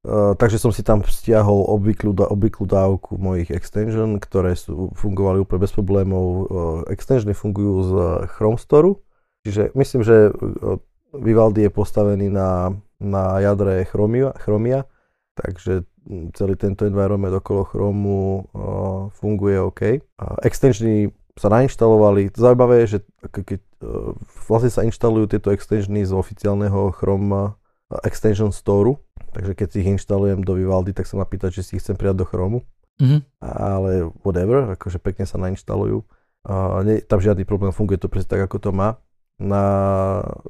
[0.00, 5.60] Uh, takže som si tam stiahol obvyklú, obvyklú dávku mojich extension, ktoré sú, fungovali úplne
[5.68, 6.24] bez problémov.
[6.24, 6.44] Uh,
[6.88, 7.92] extensiony fungujú z
[8.32, 8.96] Chrome Store,
[9.44, 10.80] čiže myslím, že uh,
[11.12, 14.88] Vivaldi je postavený na, na jadre Chromia, Chromia,
[15.36, 15.84] takže
[16.32, 19.82] celý tento environment okolo Chromu uh, funguje OK.
[19.84, 22.36] Uh, extensiony sa nainštalovali.
[22.36, 22.98] Zaujímavé je, že
[23.32, 24.12] keď uh,
[24.44, 27.56] vlastne sa inštalujú tieto extensiony z oficiálneho Chrome
[28.04, 29.02] extension store,
[29.34, 31.98] takže keď si ich inštalujem do Vivaldy, tak sa ma pýta, či si ich chcem
[31.98, 32.62] pridať do Chromu.
[33.00, 33.18] Mhm.
[33.40, 36.04] Ale whatever, akože pekne sa nainštalujú.
[36.44, 39.00] Uh, nie, tam žiadny problém, funguje to presne tak, ako to má.
[39.40, 39.64] Na,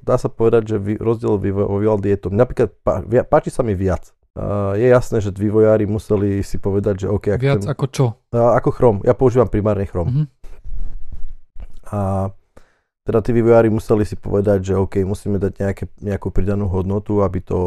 [0.03, 3.79] dá sa povedať, že vy, rozdiel vo Vivaldi je to, napríklad pá, páči sa mi
[3.79, 4.11] viac.
[4.35, 7.35] Uh, je jasné, že vývojári museli si povedať, že OK.
[7.35, 8.05] Viac chcem, ako čo?
[8.31, 8.98] Uh, ako Chrome.
[9.03, 10.11] Ja používam primárne Chrome.
[10.11, 10.24] Mhm.
[11.90, 12.31] A
[13.05, 17.42] teda tí vývojári museli si povedať, že OK, musíme dať nejaké, nejakú pridanú hodnotu, aby
[17.42, 17.59] to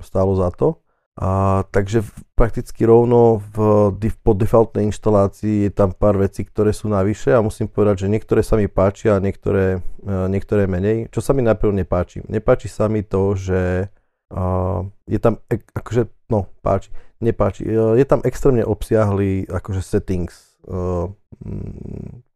[0.00, 0.80] stálo za to.
[1.18, 2.06] A, takže
[2.38, 3.90] prakticky rovno v,
[4.22, 8.46] po defaultnej inštalácii je tam pár vecí, ktoré sú navyše a musím povedať, že niektoré
[8.46, 11.10] sa mi páčia a niektoré, e, niektoré menej.
[11.10, 12.22] Čo sa mi najprv nepáči?
[12.30, 13.90] Nepáči sa mi to, že
[14.30, 21.06] uh, je tam, akože, no, páči, nepáči, je tam extrémne obsiahly akože settings, uh,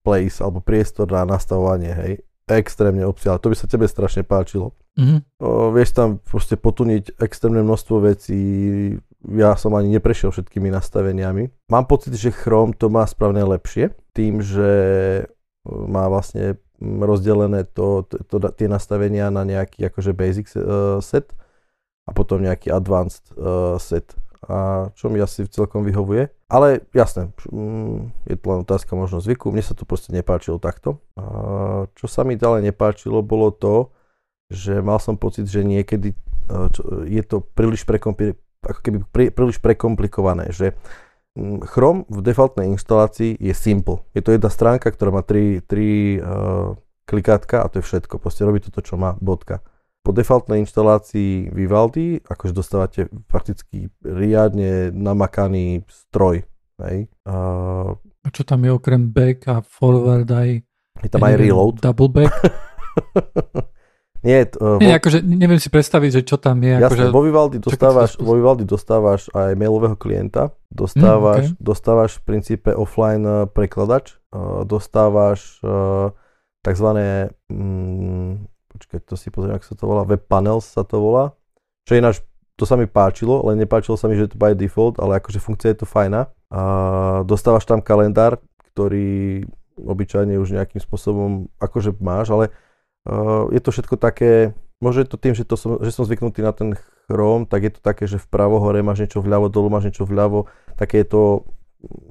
[0.07, 2.15] place alebo priestor na nastavovanie, hej
[2.51, 3.39] extrémne obsiahle.
[3.39, 4.75] To by sa tebe strašne páčilo.
[4.99, 5.19] Mm-hmm.
[5.41, 8.41] O, vieš tam proste potuniť extrémne množstvo vecí.
[9.31, 11.71] Ja som ani neprešiel všetkými nastaveniami.
[11.71, 14.71] Mám pocit, že Chrome to má správne lepšie, tým, že
[15.65, 21.31] má vlastne rozdelené to, to, to, tie nastavenia na nejaký akože basic uh, set
[22.03, 26.27] a potom nejaký advanced uh, set a čo mi asi celkom vyhovuje.
[26.51, 30.99] Ale jasné, mm, je to len otázka možno zvyku, mne sa to proste nepáčilo takto.
[31.15, 33.95] A čo sa mi ďalej nepáčilo, bolo to,
[34.51, 36.13] že mal som pocit, že niekedy
[37.07, 40.75] je to príliš, prekompli- ako keby prí, príliš prekomplikované, že
[41.39, 44.03] mm, Chrome v defaultnej inštalácii je simple.
[44.13, 46.77] Je to jedna stránka, ktorá má tri, tri uh,
[47.07, 48.21] klikátka a to je všetko.
[48.21, 49.63] Proste robí to, čo má, bodka
[50.03, 56.43] po defaultnej inštalácii Vivaldi, akože dostávate prakticky riadne namakaný stroj.
[56.83, 57.07] Hej.
[57.23, 57.37] A...
[57.95, 60.67] a čo tam je okrem back a forward aj...
[61.03, 61.79] Je tam aj reload.
[61.79, 62.35] Double back.
[64.23, 66.79] Nie, uh, Nie, akože neviem si predstaviť, že čo tam je.
[66.79, 67.05] Jasne, akože...
[67.11, 71.63] vo, Vivaldi dostávaš, vo Vivaldi dostávaš aj mailového klienta, dostávaš, mm, okay.
[71.67, 76.15] dostávaš v princípe offline eh, prekladač, uh, dostávaš uh,
[76.63, 78.52] takzvané mm,
[78.93, 81.33] počkaj, to si pozriem, ako sa to volá, Web Panels sa to volá,
[81.89, 82.21] čo ináč,
[82.61, 85.41] to sa mi páčilo, len nepáčilo sa mi, že je to by default, ale akože
[85.41, 86.29] funkcia je to fajná.
[86.53, 86.61] A
[87.25, 89.49] dostávaš tam kalendár, ktorý
[89.81, 92.53] obyčajne už nejakým spôsobom akože máš, ale
[93.09, 94.53] uh, je to všetko také,
[94.85, 96.77] možno je to tým, že, to som, že som zvyknutý na ten
[97.09, 100.47] Chrome, tak je to také, že vpravo hore máš niečo vľavo, dolu máš niečo vľavo,
[100.77, 101.23] také je to,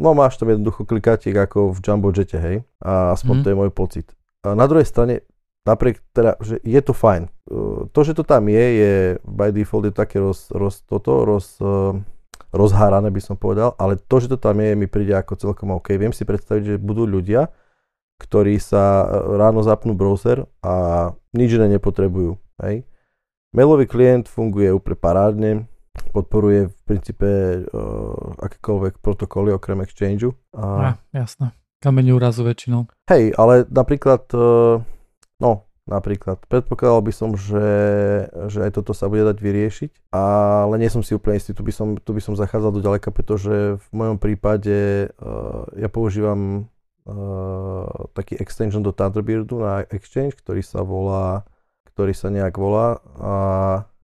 [0.02, 3.44] no máš tam jednoducho klikátik ako v Jumbo Jette, hej, a aspoň mm.
[3.46, 4.08] to je môj pocit.
[4.42, 5.22] A na druhej strane
[5.68, 7.30] napriek teda, že je to fajn.
[7.92, 8.94] To, že to tam je, je
[9.28, 11.60] by default je také roz, roz, toto, roz,
[12.52, 15.96] rozhárané by som povedal, ale to, že to tam je, mi príde ako celkom OK.
[15.96, 17.52] Viem si predstaviť, že budú ľudia,
[18.22, 22.38] ktorí sa ráno zapnú browser a nič iné nepotrebujú.
[22.62, 22.86] Hej.
[23.52, 25.52] Mailový klient funguje úplne parádne,
[26.16, 27.66] podporuje v princípe uh,
[28.40, 30.38] akékoľvek protokoly okrem Exchangeu.
[30.56, 30.64] A...
[31.12, 31.52] Ja, jasné.
[31.82, 32.88] Kameň úrazu väčšinou.
[33.10, 34.86] Hej, ale napríklad uh,
[35.42, 36.46] No, napríklad.
[36.46, 37.68] Predpokladal by som, že,
[38.48, 41.74] že aj toto sa bude dať vyriešiť, ale nie som si úplne istý, tu by
[41.74, 46.70] som, tu by som zachádzal do ďaleka, pretože v mojom prípade uh, ja používam
[47.10, 51.42] uh, taký extension do Thunderbirdu na Exchange, ktorý sa volá,
[51.90, 53.34] ktorý sa nejak volá a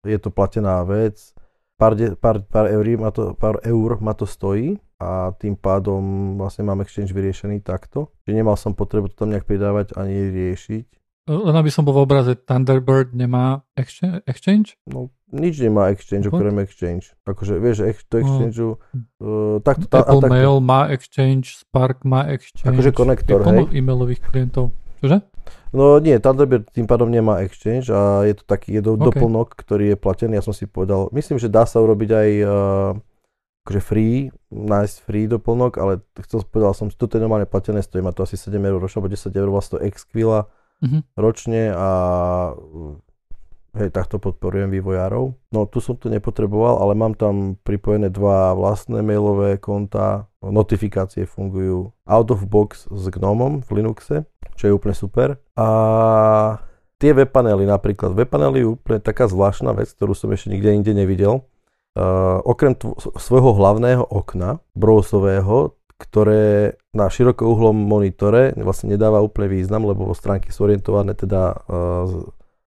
[0.01, 1.37] je to platená vec.
[1.77, 6.33] Pár, de, pár, pár, eur, ma to, pár eur ma to stojí a tým pádom
[6.41, 8.09] vlastne mám Exchange vyriešený takto.
[8.25, 10.96] Čiže nemal som potrebu to tam nejak pridávať ani riešiť.
[11.27, 14.79] Len aby som bol v obraze, Thunderbird nemá exchange?
[14.87, 17.11] No, nič nemá exchange, okrem exchange.
[17.27, 18.21] Akože, vieš, ex, to no.
[18.23, 20.31] exchange, uh, takto, tá, Apple takto.
[20.31, 22.71] Mail má exchange, Spark má exchange.
[22.71, 23.75] Akože konektor, hej?
[23.75, 24.71] e-mailových klientov.
[25.03, 25.19] Čože?
[25.75, 29.11] No nie, Thunderbird tým pádom nemá exchange a je to taký je do, okay.
[29.11, 30.39] doplnok, ktorý je platený.
[30.39, 32.91] Ja som si povedal, myslím, že dá sa urobiť aj uh,
[33.67, 38.15] akože free, nájsť free doplnok, ale chcel povedal som, toto je normálne platené, stojí ma
[38.15, 40.47] to asi 7 eur ročne, alebo 10 eur vlastne Xquila
[40.83, 41.01] mm-hmm.
[41.17, 41.89] ročne a
[43.77, 45.37] hej, takto podporujem vývojárov.
[45.53, 51.93] No tu som to nepotreboval, ale mám tam pripojené dva vlastné mailové konta, notifikácie fungujú
[52.09, 54.25] out of box s Gnomom v Linuxe,
[54.57, 55.37] čo je úplne super.
[55.53, 55.67] A
[56.97, 60.73] tie web panely napríklad, web panely je úplne taká zvláštna vec, ktorú som ešte nikde
[60.73, 61.45] inde nevidel.
[61.97, 69.89] Uh, okrem tvo- svojho hlavného okna, browsového, ktoré na širokouhlom monitore vlastne nedáva úplne význam,
[69.89, 72.05] lebo stránky sú orientované teda uh,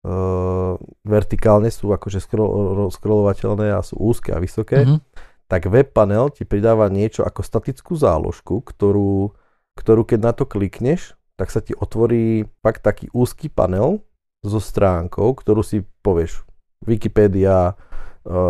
[0.03, 0.75] uh,
[1.07, 4.99] vertikálne, sú akože scroll, scrollovateľné a sú úzke a vysoké, mm-hmm.
[5.47, 9.31] tak web panel ti pridáva niečo ako statickú záložku, ktorú,
[9.79, 14.05] ktorú keď na to klikneš, tak sa ti otvorí fakt taký úzky panel
[14.45, 16.45] so stránkou, ktorú si povieš
[16.85, 17.75] Wikipedia, e,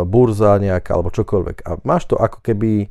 [0.07, 1.66] burza nejaká alebo čokoľvek.
[1.66, 2.91] A máš to ako keby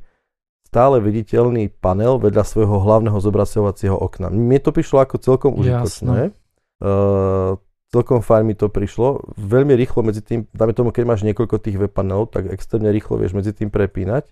[0.70, 4.30] stále viditeľný panel vedľa svojho hlavného zobracovacieho okna.
[4.30, 6.30] Mne to prišlo ako celkom užitočné.
[6.78, 7.58] Uh,
[7.90, 9.34] celkom fajn mi to prišlo.
[9.34, 13.18] Veľmi rýchlo medzi tým, dáme tomu, keď máš niekoľko tých web panelov, tak extrémne rýchlo
[13.18, 14.30] vieš medzi tým prepínať.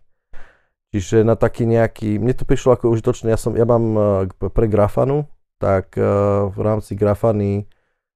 [0.93, 4.69] Čiže na taký nejaký, mne to prišlo ako užitočné, ja, som, ja mám uh, pre
[4.69, 5.25] Grafanu,
[5.57, 7.65] tak uh, v rámci Grafany,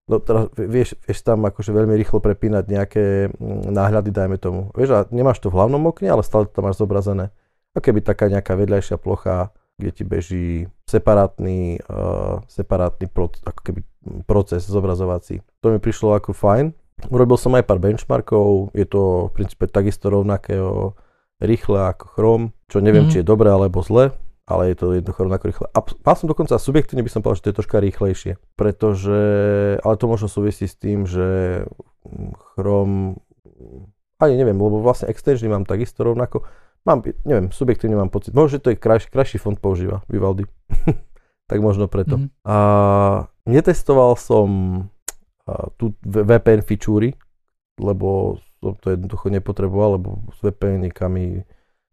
[0.05, 3.03] no teraz vieš, vieš tam akože veľmi rýchlo prepínať nejaké
[3.33, 4.69] mm, náhľady, dajme tomu.
[4.77, 7.33] Vieš, a nemáš to v hlavnom okne, ale stále to máš zobrazené.
[7.71, 10.47] A keby taká nejaká vedľajšia plocha, kde ti beží
[10.85, 13.79] separátny, uh, separátny pro, ako keby
[14.27, 15.41] proces zobrazovací.
[15.63, 16.75] To mi prišlo ako fajn.
[17.09, 20.93] Urobil som aj pár benchmarkov, je to v princípe takisto rovnaké o
[21.41, 23.11] rýchle ako Chrome, čo neviem, mm.
[23.11, 24.13] či je dobré alebo zle,
[24.45, 25.67] ale je to jednoducho rovnako rýchle.
[25.73, 29.21] A mal som dokonca subjektívne by som povedal, že to je troška rýchlejšie, pretože,
[29.81, 31.61] ale to možno súvisí s tým, že
[32.53, 33.17] Chrome,
[34.21, 36.45] ani neviem, lebo vlastne extensiony mám takisto rovnako,
[36.87, 40.45] mám, neviem, subjektívne mám pocit, možno, že to je krajší, krajší fond používa, Vivaldi.
[41.49, 42.17] tak možno preto.
[42.17, 42.27] Mm.
[42.47, 42.55] A
[43.45, 44.47] Netestoval som
[45.81, 47.17] tu VPN fičúry,
[47.81, 51.41] lebo som to jednoducho nepotreboval, lebo s VPN-ikami,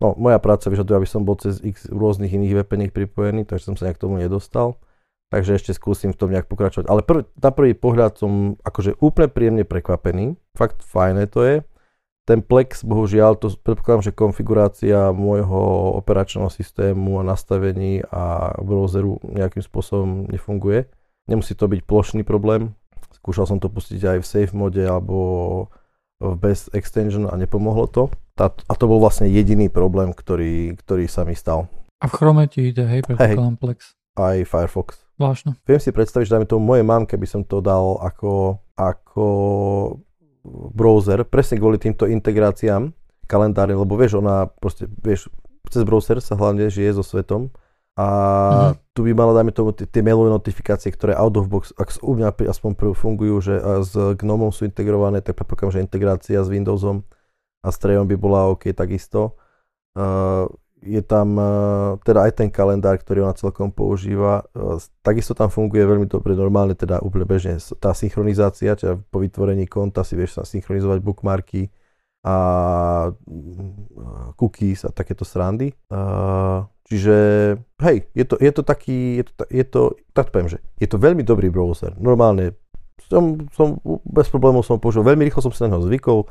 [0.05, 3.75] no moja práca vyžaduje, aby som bol cez x rôznych iných VPN pripojený, takže som
[3.81, 4.77] sa nejak k tomu nedostal.
[5.29, 6.89] Takže ešte skúsim v tom nejak pokračovať.
[6.89, 10.41] Ale prv, na prvý pohľad som akože úplne príjemne prekvapený.
[10.57, 11.57] Fakt fajné to je.
[12.29, 19.65] Ten Plex, bohužiaľ, to predpokladám, že konfigurácia môjho operačného systému a nastavení a browseru nejakým
[19.65, 20.93] spôsobom nefunguje.
[21.25, 22.77] Nemusí to byť plošný problém.
[23.17, 25.17] Skúšal som to pustiť aj v safe mode alebo
[26.21, 28.13] v best extension a nepomohlo to.
[28.37, 31.73] Tá, a to bol vlastne jediný problém, ktorý, ktorý sa mi stal.
[32.05, 33.97] A v Chrome ti ide, hej, hey, Complex.
[34.21, 35.01] Aj Firefox.
[35.17, 35.57] Vážne.
[35.65, 39.27] Viem si predstaviť, že dajme tomu mojej mamke by som to dal ako, ako
[40.73, 42.93] browser, presne kvôli týmto integráciám
[43.29, 45.29] kalendári, lebo vieš, ona proste, vieš,
[45.69, 47.53] cez browser sa hlavne žije so svetom
[47.99, 48.73] a uh-huh.
[48.95, 52.31] tu by mala, dajme tomu, tie mailové notifikácie, ktoré out of box, ak u mňa
[52.47, 57.03] aspoň fungujú, že s Gnomom sú integrované, tak predpokladám, že integrácia s Windowsom
[57.61, 59.35] a s Trejom by bola OK takisto.
[59.99, 60.47] Uh,
[60.83, 64.47] je tam uh, teda aj ten kalendár, ktorý ona celkom používa.
[64.55, 69.67] Uh, takisto tam funguje veľmi dobre, normálne teda úplne bežne tá synchronizácia, čiže po vytvorení
[69.67, 71.71] konta si vieš synchronizovať bookmarky
[72.27, 72.37] a
[74.35, 75.71] cookies a takéto srandy.
[76.89, 77.17] Čiže,
[77.85, 79.83] hej, je to, je to taký, je to, je to,
[80.17, 81.93] tak poviem, že je to veľmi dobrý browser.
[82.01, 82.57] Normálne
[83.07, 83.77] som, som
[84.09, 86.27] bez problémov som použil, veľmi rýchlo som sa na neho zvykol,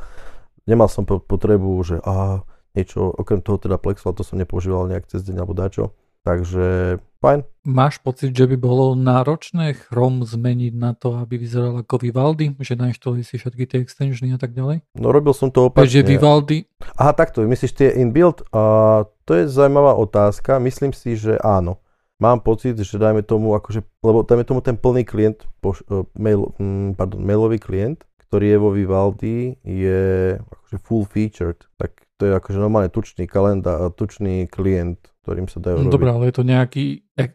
[0.66, 2.42] nemal som potrebu, že a
[2.78, 5.98] niečo, okrem toho teda Plexla, to som nepoužíval nejak cez deň alebo dačo.
[6.28, 7.48] Takže fajn.
[7.64, 12.52] Máš pocit, že by bolo náročné Chrome zmeniť na to, aby vyzeral ako Vivaldi?
[12.60, 14.84] Že nainštaluj si všetky tie extensiony a tak ďalej?
[15.00, 15.88] No robil som to opačne.
[15.88, 16.68] Takže Vivaldi...
[17.00, 18.44] Aha, takto, myslíš tie inbuild?
[18.52, 20.60] A to je zaujímavá otázka.
[20.60, 21.80] Myslím si, že áno.
[22.20, 26.50] Mám pocit, že dajme tomu, akože, lebo dajme tomu ten plný klient, poš, uh, mail,
[26.58, 31.62] um, pardon, mailový klient, ktorý je vo Vivaldi, je akože full featured.
[31.78, 36.32] Tak to je akože normálne tučný kalendár, tučný klient ktorým sa dajú no, Dobre, ale
[36.32, 36.86] je to nejaký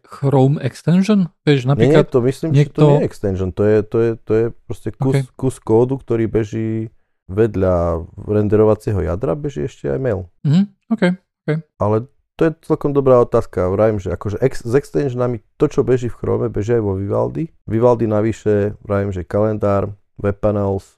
[0.09, 1.28] Chrome extension?
[1.45, 2.80] Vieš, napríklad nie, to myslím, niekto...
[2.80, 5.22] že to nie je extension, to je, to je, to je proste kus, okay.
[5.37, 6.89] kus kódu, ktorý beží
[7.28, 10.24] vedľa renderovacieho jadra, beží ešte aj mail.
[10.41, 11.61] Mm, okay, okay.
[11.76, 12.09] Ale
[12.41, 13.68] to je celkom dobrá otázka.
[13.68, 17.53] Vravím, že akože ex, s extensionami to, čo beží v Chrome, beží aj vo Vivaldi.
[17.68, 20.97] Vivaldi navyše, vravím, že kalendár, web panels,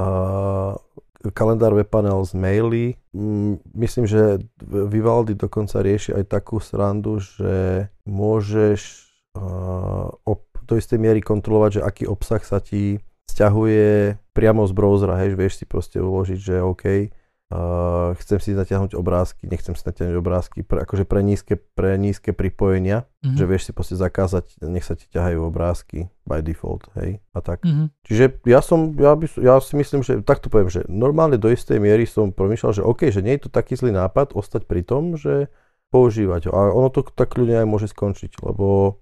[0.00, 0.72] uh,
[1.34, 2.86] kalendár webpanel z maily.
[3.10, 8.80] Mm, myslím, že Vivaldi dokonca rieši aj takú srandu, že môžeš
[9.34, 10.14] uh,
[10.68, 15.62] do istej miery kontrolovať, že aký obsah sa ti stiahuje priamo z browsera, hej, vieš
[15.62, 16.84] si proste uložiť, že OK,
[17.48, 22.36] Uh, chcem si natiahnuť obrázky, nechcem si natiahnuť obrázky, pre, akože pre nízke, pre nízke
[22.36, 23.40] pripojenia, mm-hmm.
[23.40, 27.64] že vieš si proste zakázať, nech sa ti ťahajú obrázky by default, hej, a tak.
[27.64, 27.88] Mm-hmm.
[28.04, 31.80] Čiže ja som, ja, by, ja si myslím, že takto poviem, že normálne do istej
[31.80, 35.16] miery som promýšľal, že OK, že nie je to taký zlý nápad ostať pri tom,
[35.16, 35.48] že
[35.88, 36.50] používať ho.
[36.52, 39.00] A ono to tak ľudia aj môže skončiť, lebo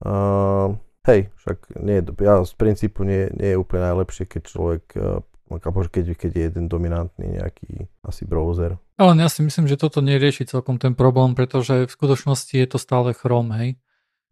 [0.00, 0.72] uh,
[1.04, 5.20] hej, však nie, ja z princípu nie, nie je úplne najlepšie, keď človek uh,
[5.60, 8.78] keď, keď je jeden dominantný nejaký asi browser.
[8.96, 12.78] Ale ja si myslím, že toto nerieši celkom ten problém, pretože v skutočnosti je to
[12.78, 13.70] stále Chrome, hej.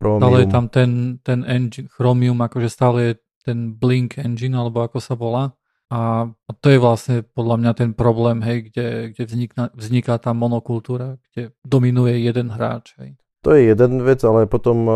[0.00, 0.20] Chromium.
[0.22, 0.90] Stále je tam ten,
[1.20, 3.12] ten engine, Chromium, akože stále je
[3.44, 5.52] ten Blink engine, alebo ako sa volá.
[5.90, 6.30] A
[6.62, 11.50] to je vlastne podľa mňa ten problém, hej, kde, kde vzniká, vzniká tá monokultúra, kde
[11.66, 12.94] dominuje jeden hráč.
[13.02, 13.18] Hej.
[13.42, 14.94] To je jeden vec, ale potom uh,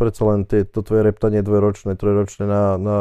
[0.00, 2.98] predsa len tie, to tvoje reptanie dvojročné, trojročné na, na,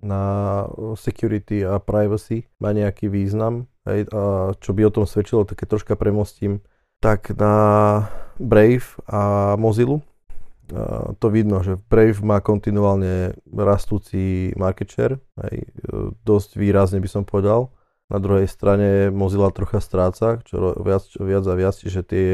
[0.00, 0.64] na
[0.96, 3.68] security a privacy má nejaký význam.
[3.84, 6.60] Hej, a čo by o tom svedčilo, také troška premostím,
[7.00, 10.04] tak na Brave a Mozilla
[11.18, 15.66] to vidno, že Brave má kontinuálne rastúci market share, aj e,
[16.22, 17.74] dosť výrazne by som povedal.
[18.10, 22.30] Na druhej strane Mozilla trocha stráca, čo viac, čo viac a viac, čiže tie,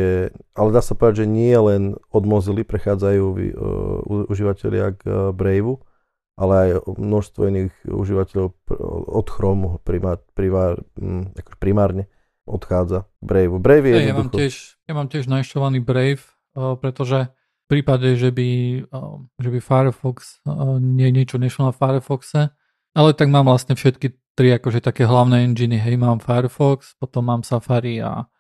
[0.57, 5.85] ale dá sa povedať, že nie len od Mozilla prechádzajú uh, užívateľia k uh, Braveu,
[6.37, 8.55] ale aj množstvo iných užívateľov
[9.09, 12.13] od Chrome primár, primár, um, primárne
[12.47, 13.59] odchádza k Braveu.
[13.59, 14.55] Brave je ja, ja, mám tiež,
[14.87, 16.23] ja mám tiež nainštalovaný Brave,
[16.55, 17.33] uh, pretože
[17.67, 18.51] v prípade, že by,
[19.43, 20.39] že by Firefox
[20.79, 22.55] nie niečo nešlo na Firefoxe,
[22.95, 27.43] ale tak mám vlastne všetky tri akože také hlavné enginy, hej, mám Firefox, potom mám
[27.43, 28.31] Safari a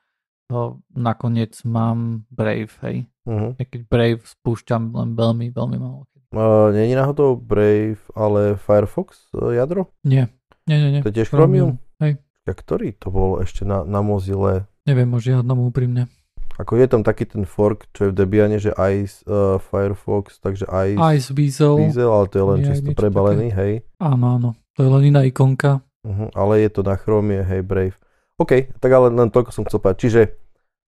[0.46, 3.10] to nakoniec mám Brave, hej.
[3.26, 3.58] Uh-huh.
[3.58, 6.06] Keď Brave spúšťam len veľmi, veľmi málo.
[6.36, 9.88] Uh, Není náhodou Brave, ale Firefox uh, jadro?
[10.04, 10.28] Nie.
[10.68, 11.00] Nie, nie, nie.
[11.00, 11.80] To je tiež Chromium?
[11.96, 12.20] Hej.
[12.44, 14.68] A ktorý to bol ešte na, na Mozilla?
[14.84, 16.12] Neviem o žiadnom úprimne.
[16.60, 20.68] Ako je tam taký ten fork, čo je v Debiane, že Ice uh, Firefox, takže
[20.68, 23.60] Ice, Ice Weasel, Weasel ale to je len je čisto prebalený, také.
[23.60, 23.72] hej.
[24.00, 25.84] Áno, áno, to je len iná ikonka.
[26.04, 27.96] Uh-huh, ale je to na Chrome, hej, Brave.
[28.36, 29.98] OK, tak ale len toľko som chcel povedať.
[30.00, 30.22] Čiže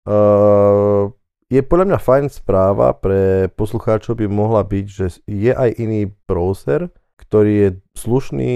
[0.08, 1.12] uh,
[1.48, 6.92] je podľa mňa fajn správa pre poslucháčov by mohla byť, že je aj iný browser,
[7.18, 8.54] ktorý je slušný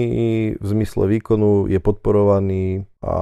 [0.60, 3.14] v zmysle výkonu, je podporovaný a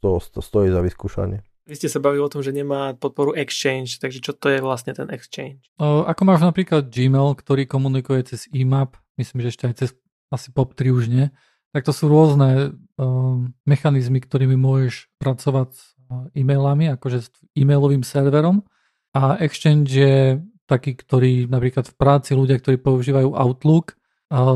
[0.00, 1.44] to, to stojí za vyskúšanie.
[1.62, 4.90] Vy ste sa bavili o tom, že nemá podporu Exchange, takže čo to je vlastne
[4.98, 5.62] ten Exchange?
[5.78, 9.90] O, ako máš napríklad Gmail, ktorý komunikuje cez IMAP, myslím, že ešte aj cez
[10.34, 11.30] asi POP3 už nie,
[11.70, 15.82] tak to sú rôzne o, mechanizmy, ktorými môžeš pracovať s
[16.34, 18.66] e-mailami, akože s e-mailovým serverom
[19.12, 24.00] a Exchange je taký, ktorý napríklad v práci ľudia, ktorí používajú Outlook,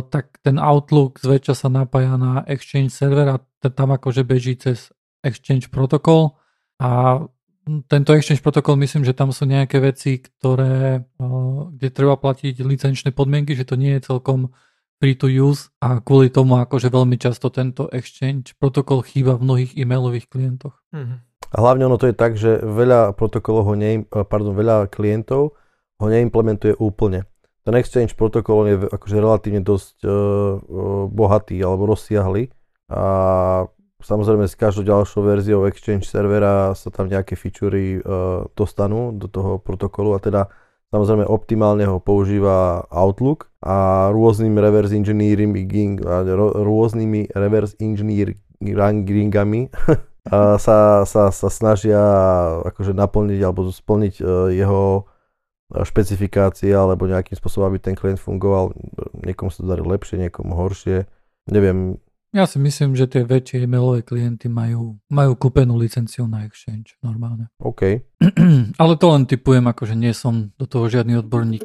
[0.09, 3.37] tak ten Outlook zväčša sa napája na Exchange server a
[3.69, 4.89] tam akože beží cez
[5.21, 6.41] Exchange protokol.
[6.81, 7.21] A
[7.85, 11.05] tento Exchange protokol myslím, že tam sú nejaké veci, ktoré,
[11.77, 14.57] kde treba platiť licenčné podmienky, že to nie je celkom
[15.01, 19.73] free to use a kvôli tomu akože veľmi často tento Exchange protokol chýba v mnohých
[19.77, 20.77] e-mailových klientoch.
[20.93, 21.19] Mm-hmm.
[21.53, 25.55] A hlavne ono to je tak, že veľa protokolov ho ne, pardon, veľa klientov
[25.97, 27.25] ho neimplementuje úplne.
[27.63, 30.13] Ten Exchange protokol je akože relatívne dosť uh,
[31.11, 32.51] bohatý alebo rozsiahly
[32.91, 33.03] a
[33.97, 39.57] Samozrejme s každou ďalšou verziou Exchange servera sa tam nejaké featurey uh, dostanú do toho
[39.57, 40.53] protokolu a teda
[40.97, 45.53] samozrejme optimálne ho používa Outlook a rôznym reverse engineering
[46.57, 49.69] rôznymi reverse engineeringami
[50.65, 52.01] sa, sa, sa snažia
[52.65, 55.05] akože naplniť alebo splniť uh, jeho
[55.67, 58.71] špecifikácie alebo nejakým spôsobom, aby ten klient fungoval.
[59.27, 61.11] Niekomu sa to darí lepšie, niekomu horšie.
[61.51, 61.99] Neviem,
[62.37, 67.49] ja si myslím, že tie väčšie e-mailové klienty majú, majú kúpenú licenciu na Exchange normálne.
[67.57, 68.05] OK.
[68.83, 71.65] Ale to len typujem, akože nie som do toho žiadny odborník.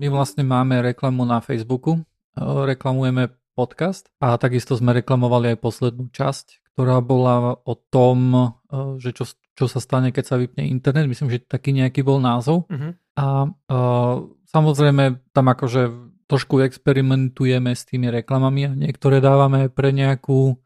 [0.00, 2.00] My vlastne máme reklamu na Facebooku,
[2.40, 8.56] reklamujeme podcast a takisto sme reklamovali aj poslednú časť, ktorá bola o tom,
[9.02, 11.10] že čo, čo sa stane, keď sa vypne internet.
[11.10, 12.70] Myslím, že taký nejaký bol názov.
[12.70, 12.94] Uh-huh.
[13.18, 15.92] A uh, Samozrejme, tam akože
[16.28, 20.56] trošku experimentujeme s tými reklamami a niektoré dávame pre nejakú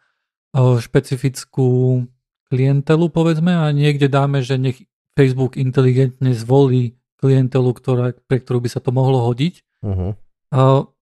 [0.54, 2.02] špecifickú
[2.52, 4.84] klientelu, povedzme, a niekde dáme, že nech
[5.18, 9.54] Facebook inteligentne zvolí klientelu, ktorá, pre ktorú by sa to mohlo hodiť.
[9.82, 10.12] Uh-huh.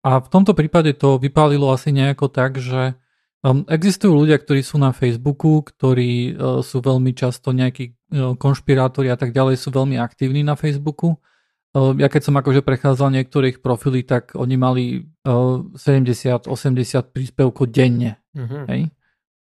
[0.01, 2.95] A v tomto prípade to vypálilo asi nejako tak, že
[3.43, 7.99] um, existujú ľudia, ktorí sú na Facebooku, ktorí uh, sú veľmi často nejakí
[8.39, 11.19] konšpirátori a tak ďalej, sú veľmi aktívni na Facebooku
[11.75, 14.85] ja keď som akože prechádzal niektorých profily, tak oni mali
[15.23, 16.51] 70-80
[17.15, 18.19] príspevkov denne.
[18.35, 18.67] Uh-huh.
[18.67, 18.91] Hej?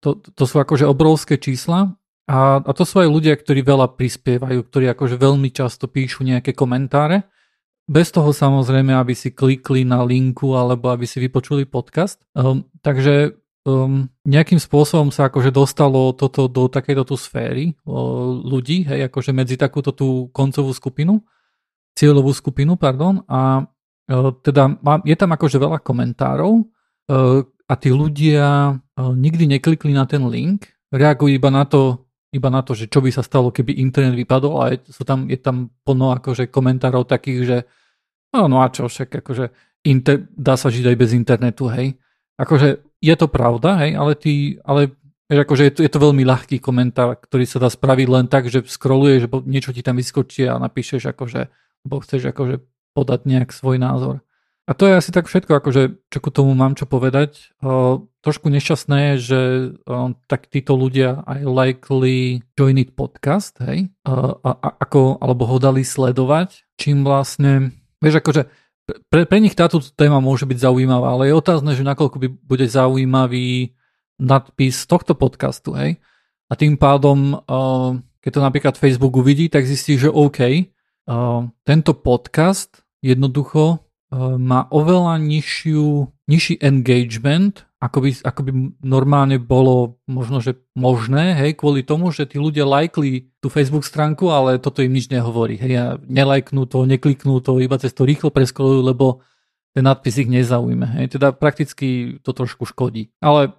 [0.05, 1.99] To, to sú akože obrovské čísla
[2.29, 6.53] a, a to sú aj ľudia, ktorí veľa prispievajú, ktorí akože veľmi často píšu nejaké
[6.53, 7.25] komentáre.
[7.89, 12.21] Bez toho samozrejme, aby si klikli na linku alebo aby si vypočuli podcast.
[12.37, 13.33] Um, takže
[13.65, 19.33] um, nejakým spôsobom sa akože dostalo toto do takejto tu sféry uh, ľudí, hej, akože
[19.33, 21.25] medzi takúto tú koncovú skupinu
[21.99, 23.67] cieľovú skupinu, pardon, a
[24.07, 26.63] e, teda je tam akože veľa komentárov e,
[27.43, 28.73] a tí ľudia e,
[29.03, 33.11] nikdy neklikli na ten link, reagujú iba na to, iba na to, že čo by
[33.11, 37.57] sa stalo, keby internet vypadol a sú tam, je tam plno akože komentárov takých, že
[38.29, 39.45] No, no a čo však, akože
[39.89, 41.97] inter, dá sa žiť aj bez internetu, hej.
[42.37, 44.93] Akože je to pravda, hej, ale ty, ale
[45.29, 48.61] akože je to, je to veľmi ľahký komentár, ktorý sa dá spraviť len tak, že
[48.61, 51.41] scrolluješ, niečo ti tam vyskočí a napíšeš akože,
[51.83, 52.63] bo chceš akože
[52.93, 54.25] podať nejak svoj názor.
[54.69, 57.57] A to je asi tak všetko, akože čo ku tomu mám čo povedať.
[57.57, 59.41] Uh, trošku nešťastné je, že
[59.73, 65.49] uh, tak títo ľudia aj likely join it podcast, hej, uh, a, a, ako, alebo
[65.49, 68.45] ho dali sledovať, čím vlastne, vieš, akože
[69.09, 72.69] pre, pre nich táto téma môže byť zaujímavá, ale je otázne, že nakoľko by bude
[72.69, 73.73] zaujímavý
[74.21, 75.97] nadpis tohto podcastu, hej.
[76.45, 80.69] A tým pádom, uh, keď to napríklad Facebook uvidí, tak zistí, že OK,
[81.65, 88.51] tento podcast jednoducho Ehm, má oveľa nižšiu, nižší engagement, ako by, ako by
[88.81, 94.33] normálne bolo možno, že možné, hej, kvôli tomu, že tí ľudia lajkli tú Facebook stránku,
[94.33, 95.61] ale toto im nič nehovorí.
[95.61, 99.21] Hej, a nelajknú to, nekliknú to, iba cez to rýchlo preskolujú, lebo
[99.77, 100.97] ten nadpis ich nezaujme.
[100.99, 101.21] Hej.
[101.21, 103.13] Teda prakticky to trošku škodí.
[103.21, 103.53] Ale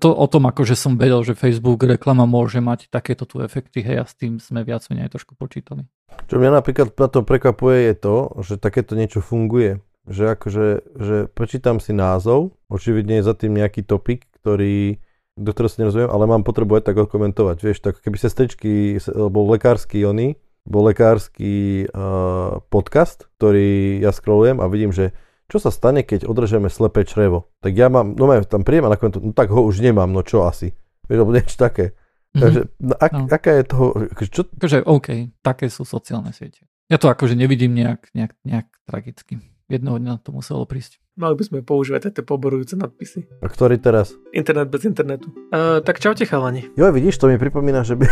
[0.00, 4.02] to o tom, akože som vedel, že Facebook reklama môže mať takéto tu efekty, hej,
[4.02, 5.84] a s tým sme viac menej trošku počítali.
[6.24, 9.84] Čo mňa napríklad na tom prekvapuje je to, že takéto niečo funguje.
[10.06, 15.02] Že akože, že prečítam si názov, očividne je za tým nejaký topik, ktorý,
[15.34, 17.56] do ktorého sa nerozumiem, ale mám potrebu aj tak odkomentovať.
[17.58, 24.70] Vieš, tak keby sestričky, bol lekársky oni, bol lekársky uh, podcast, ktorý ja scrollujem a
[24.70, 25.14] vidím, že
[25.46, 27.50] čo sa stane, keď odrežeme slepé črevo.
[27.62, 30.42] Tak ja mám, no tam príjem a nakoniec, no tak ho už nemám, no čo
[30.42, 30.74] asi.
[31.06, 31.94] Vieš, alebo niečo také.
[32.36, 32.44] Mm-hmm.
[32.44, 33.24] Takže no, ak, no.
[33.32, 33.86] aká je toho...
[34.12, 34.42] Akože čo...
[34.44, 35.08] Akože OK,
[35.40, 36.68] také sú sociálne siete.
[36.92, 39.40] Ja to akože nevidím nejak, nejak, nejak tragicky.
[39.72, 41.00] Jedného dňa to muselo prísť.
[41.16, 43.24] Mali by sme používať tie poborujúce nadpisy.
[43.40, 44.12] A ktorý teraz?
[44.36, 45.32] Internet bez internetu.
[45.48, 46.68] Uh, tak čaute chalani.
[46.76, 48.04] Jo, vidíš, to mi pripomína, že by...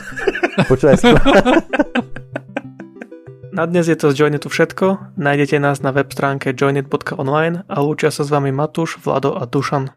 [0.70, 1.00] Počúvaj,
[3.54, 5.14] Na dnes je to z Joinetu všetko.
[5.14, 9.88] Nájdete nás na web stránke joinit.online a lúčia sa s vami Matúš, Vlado a Dušan.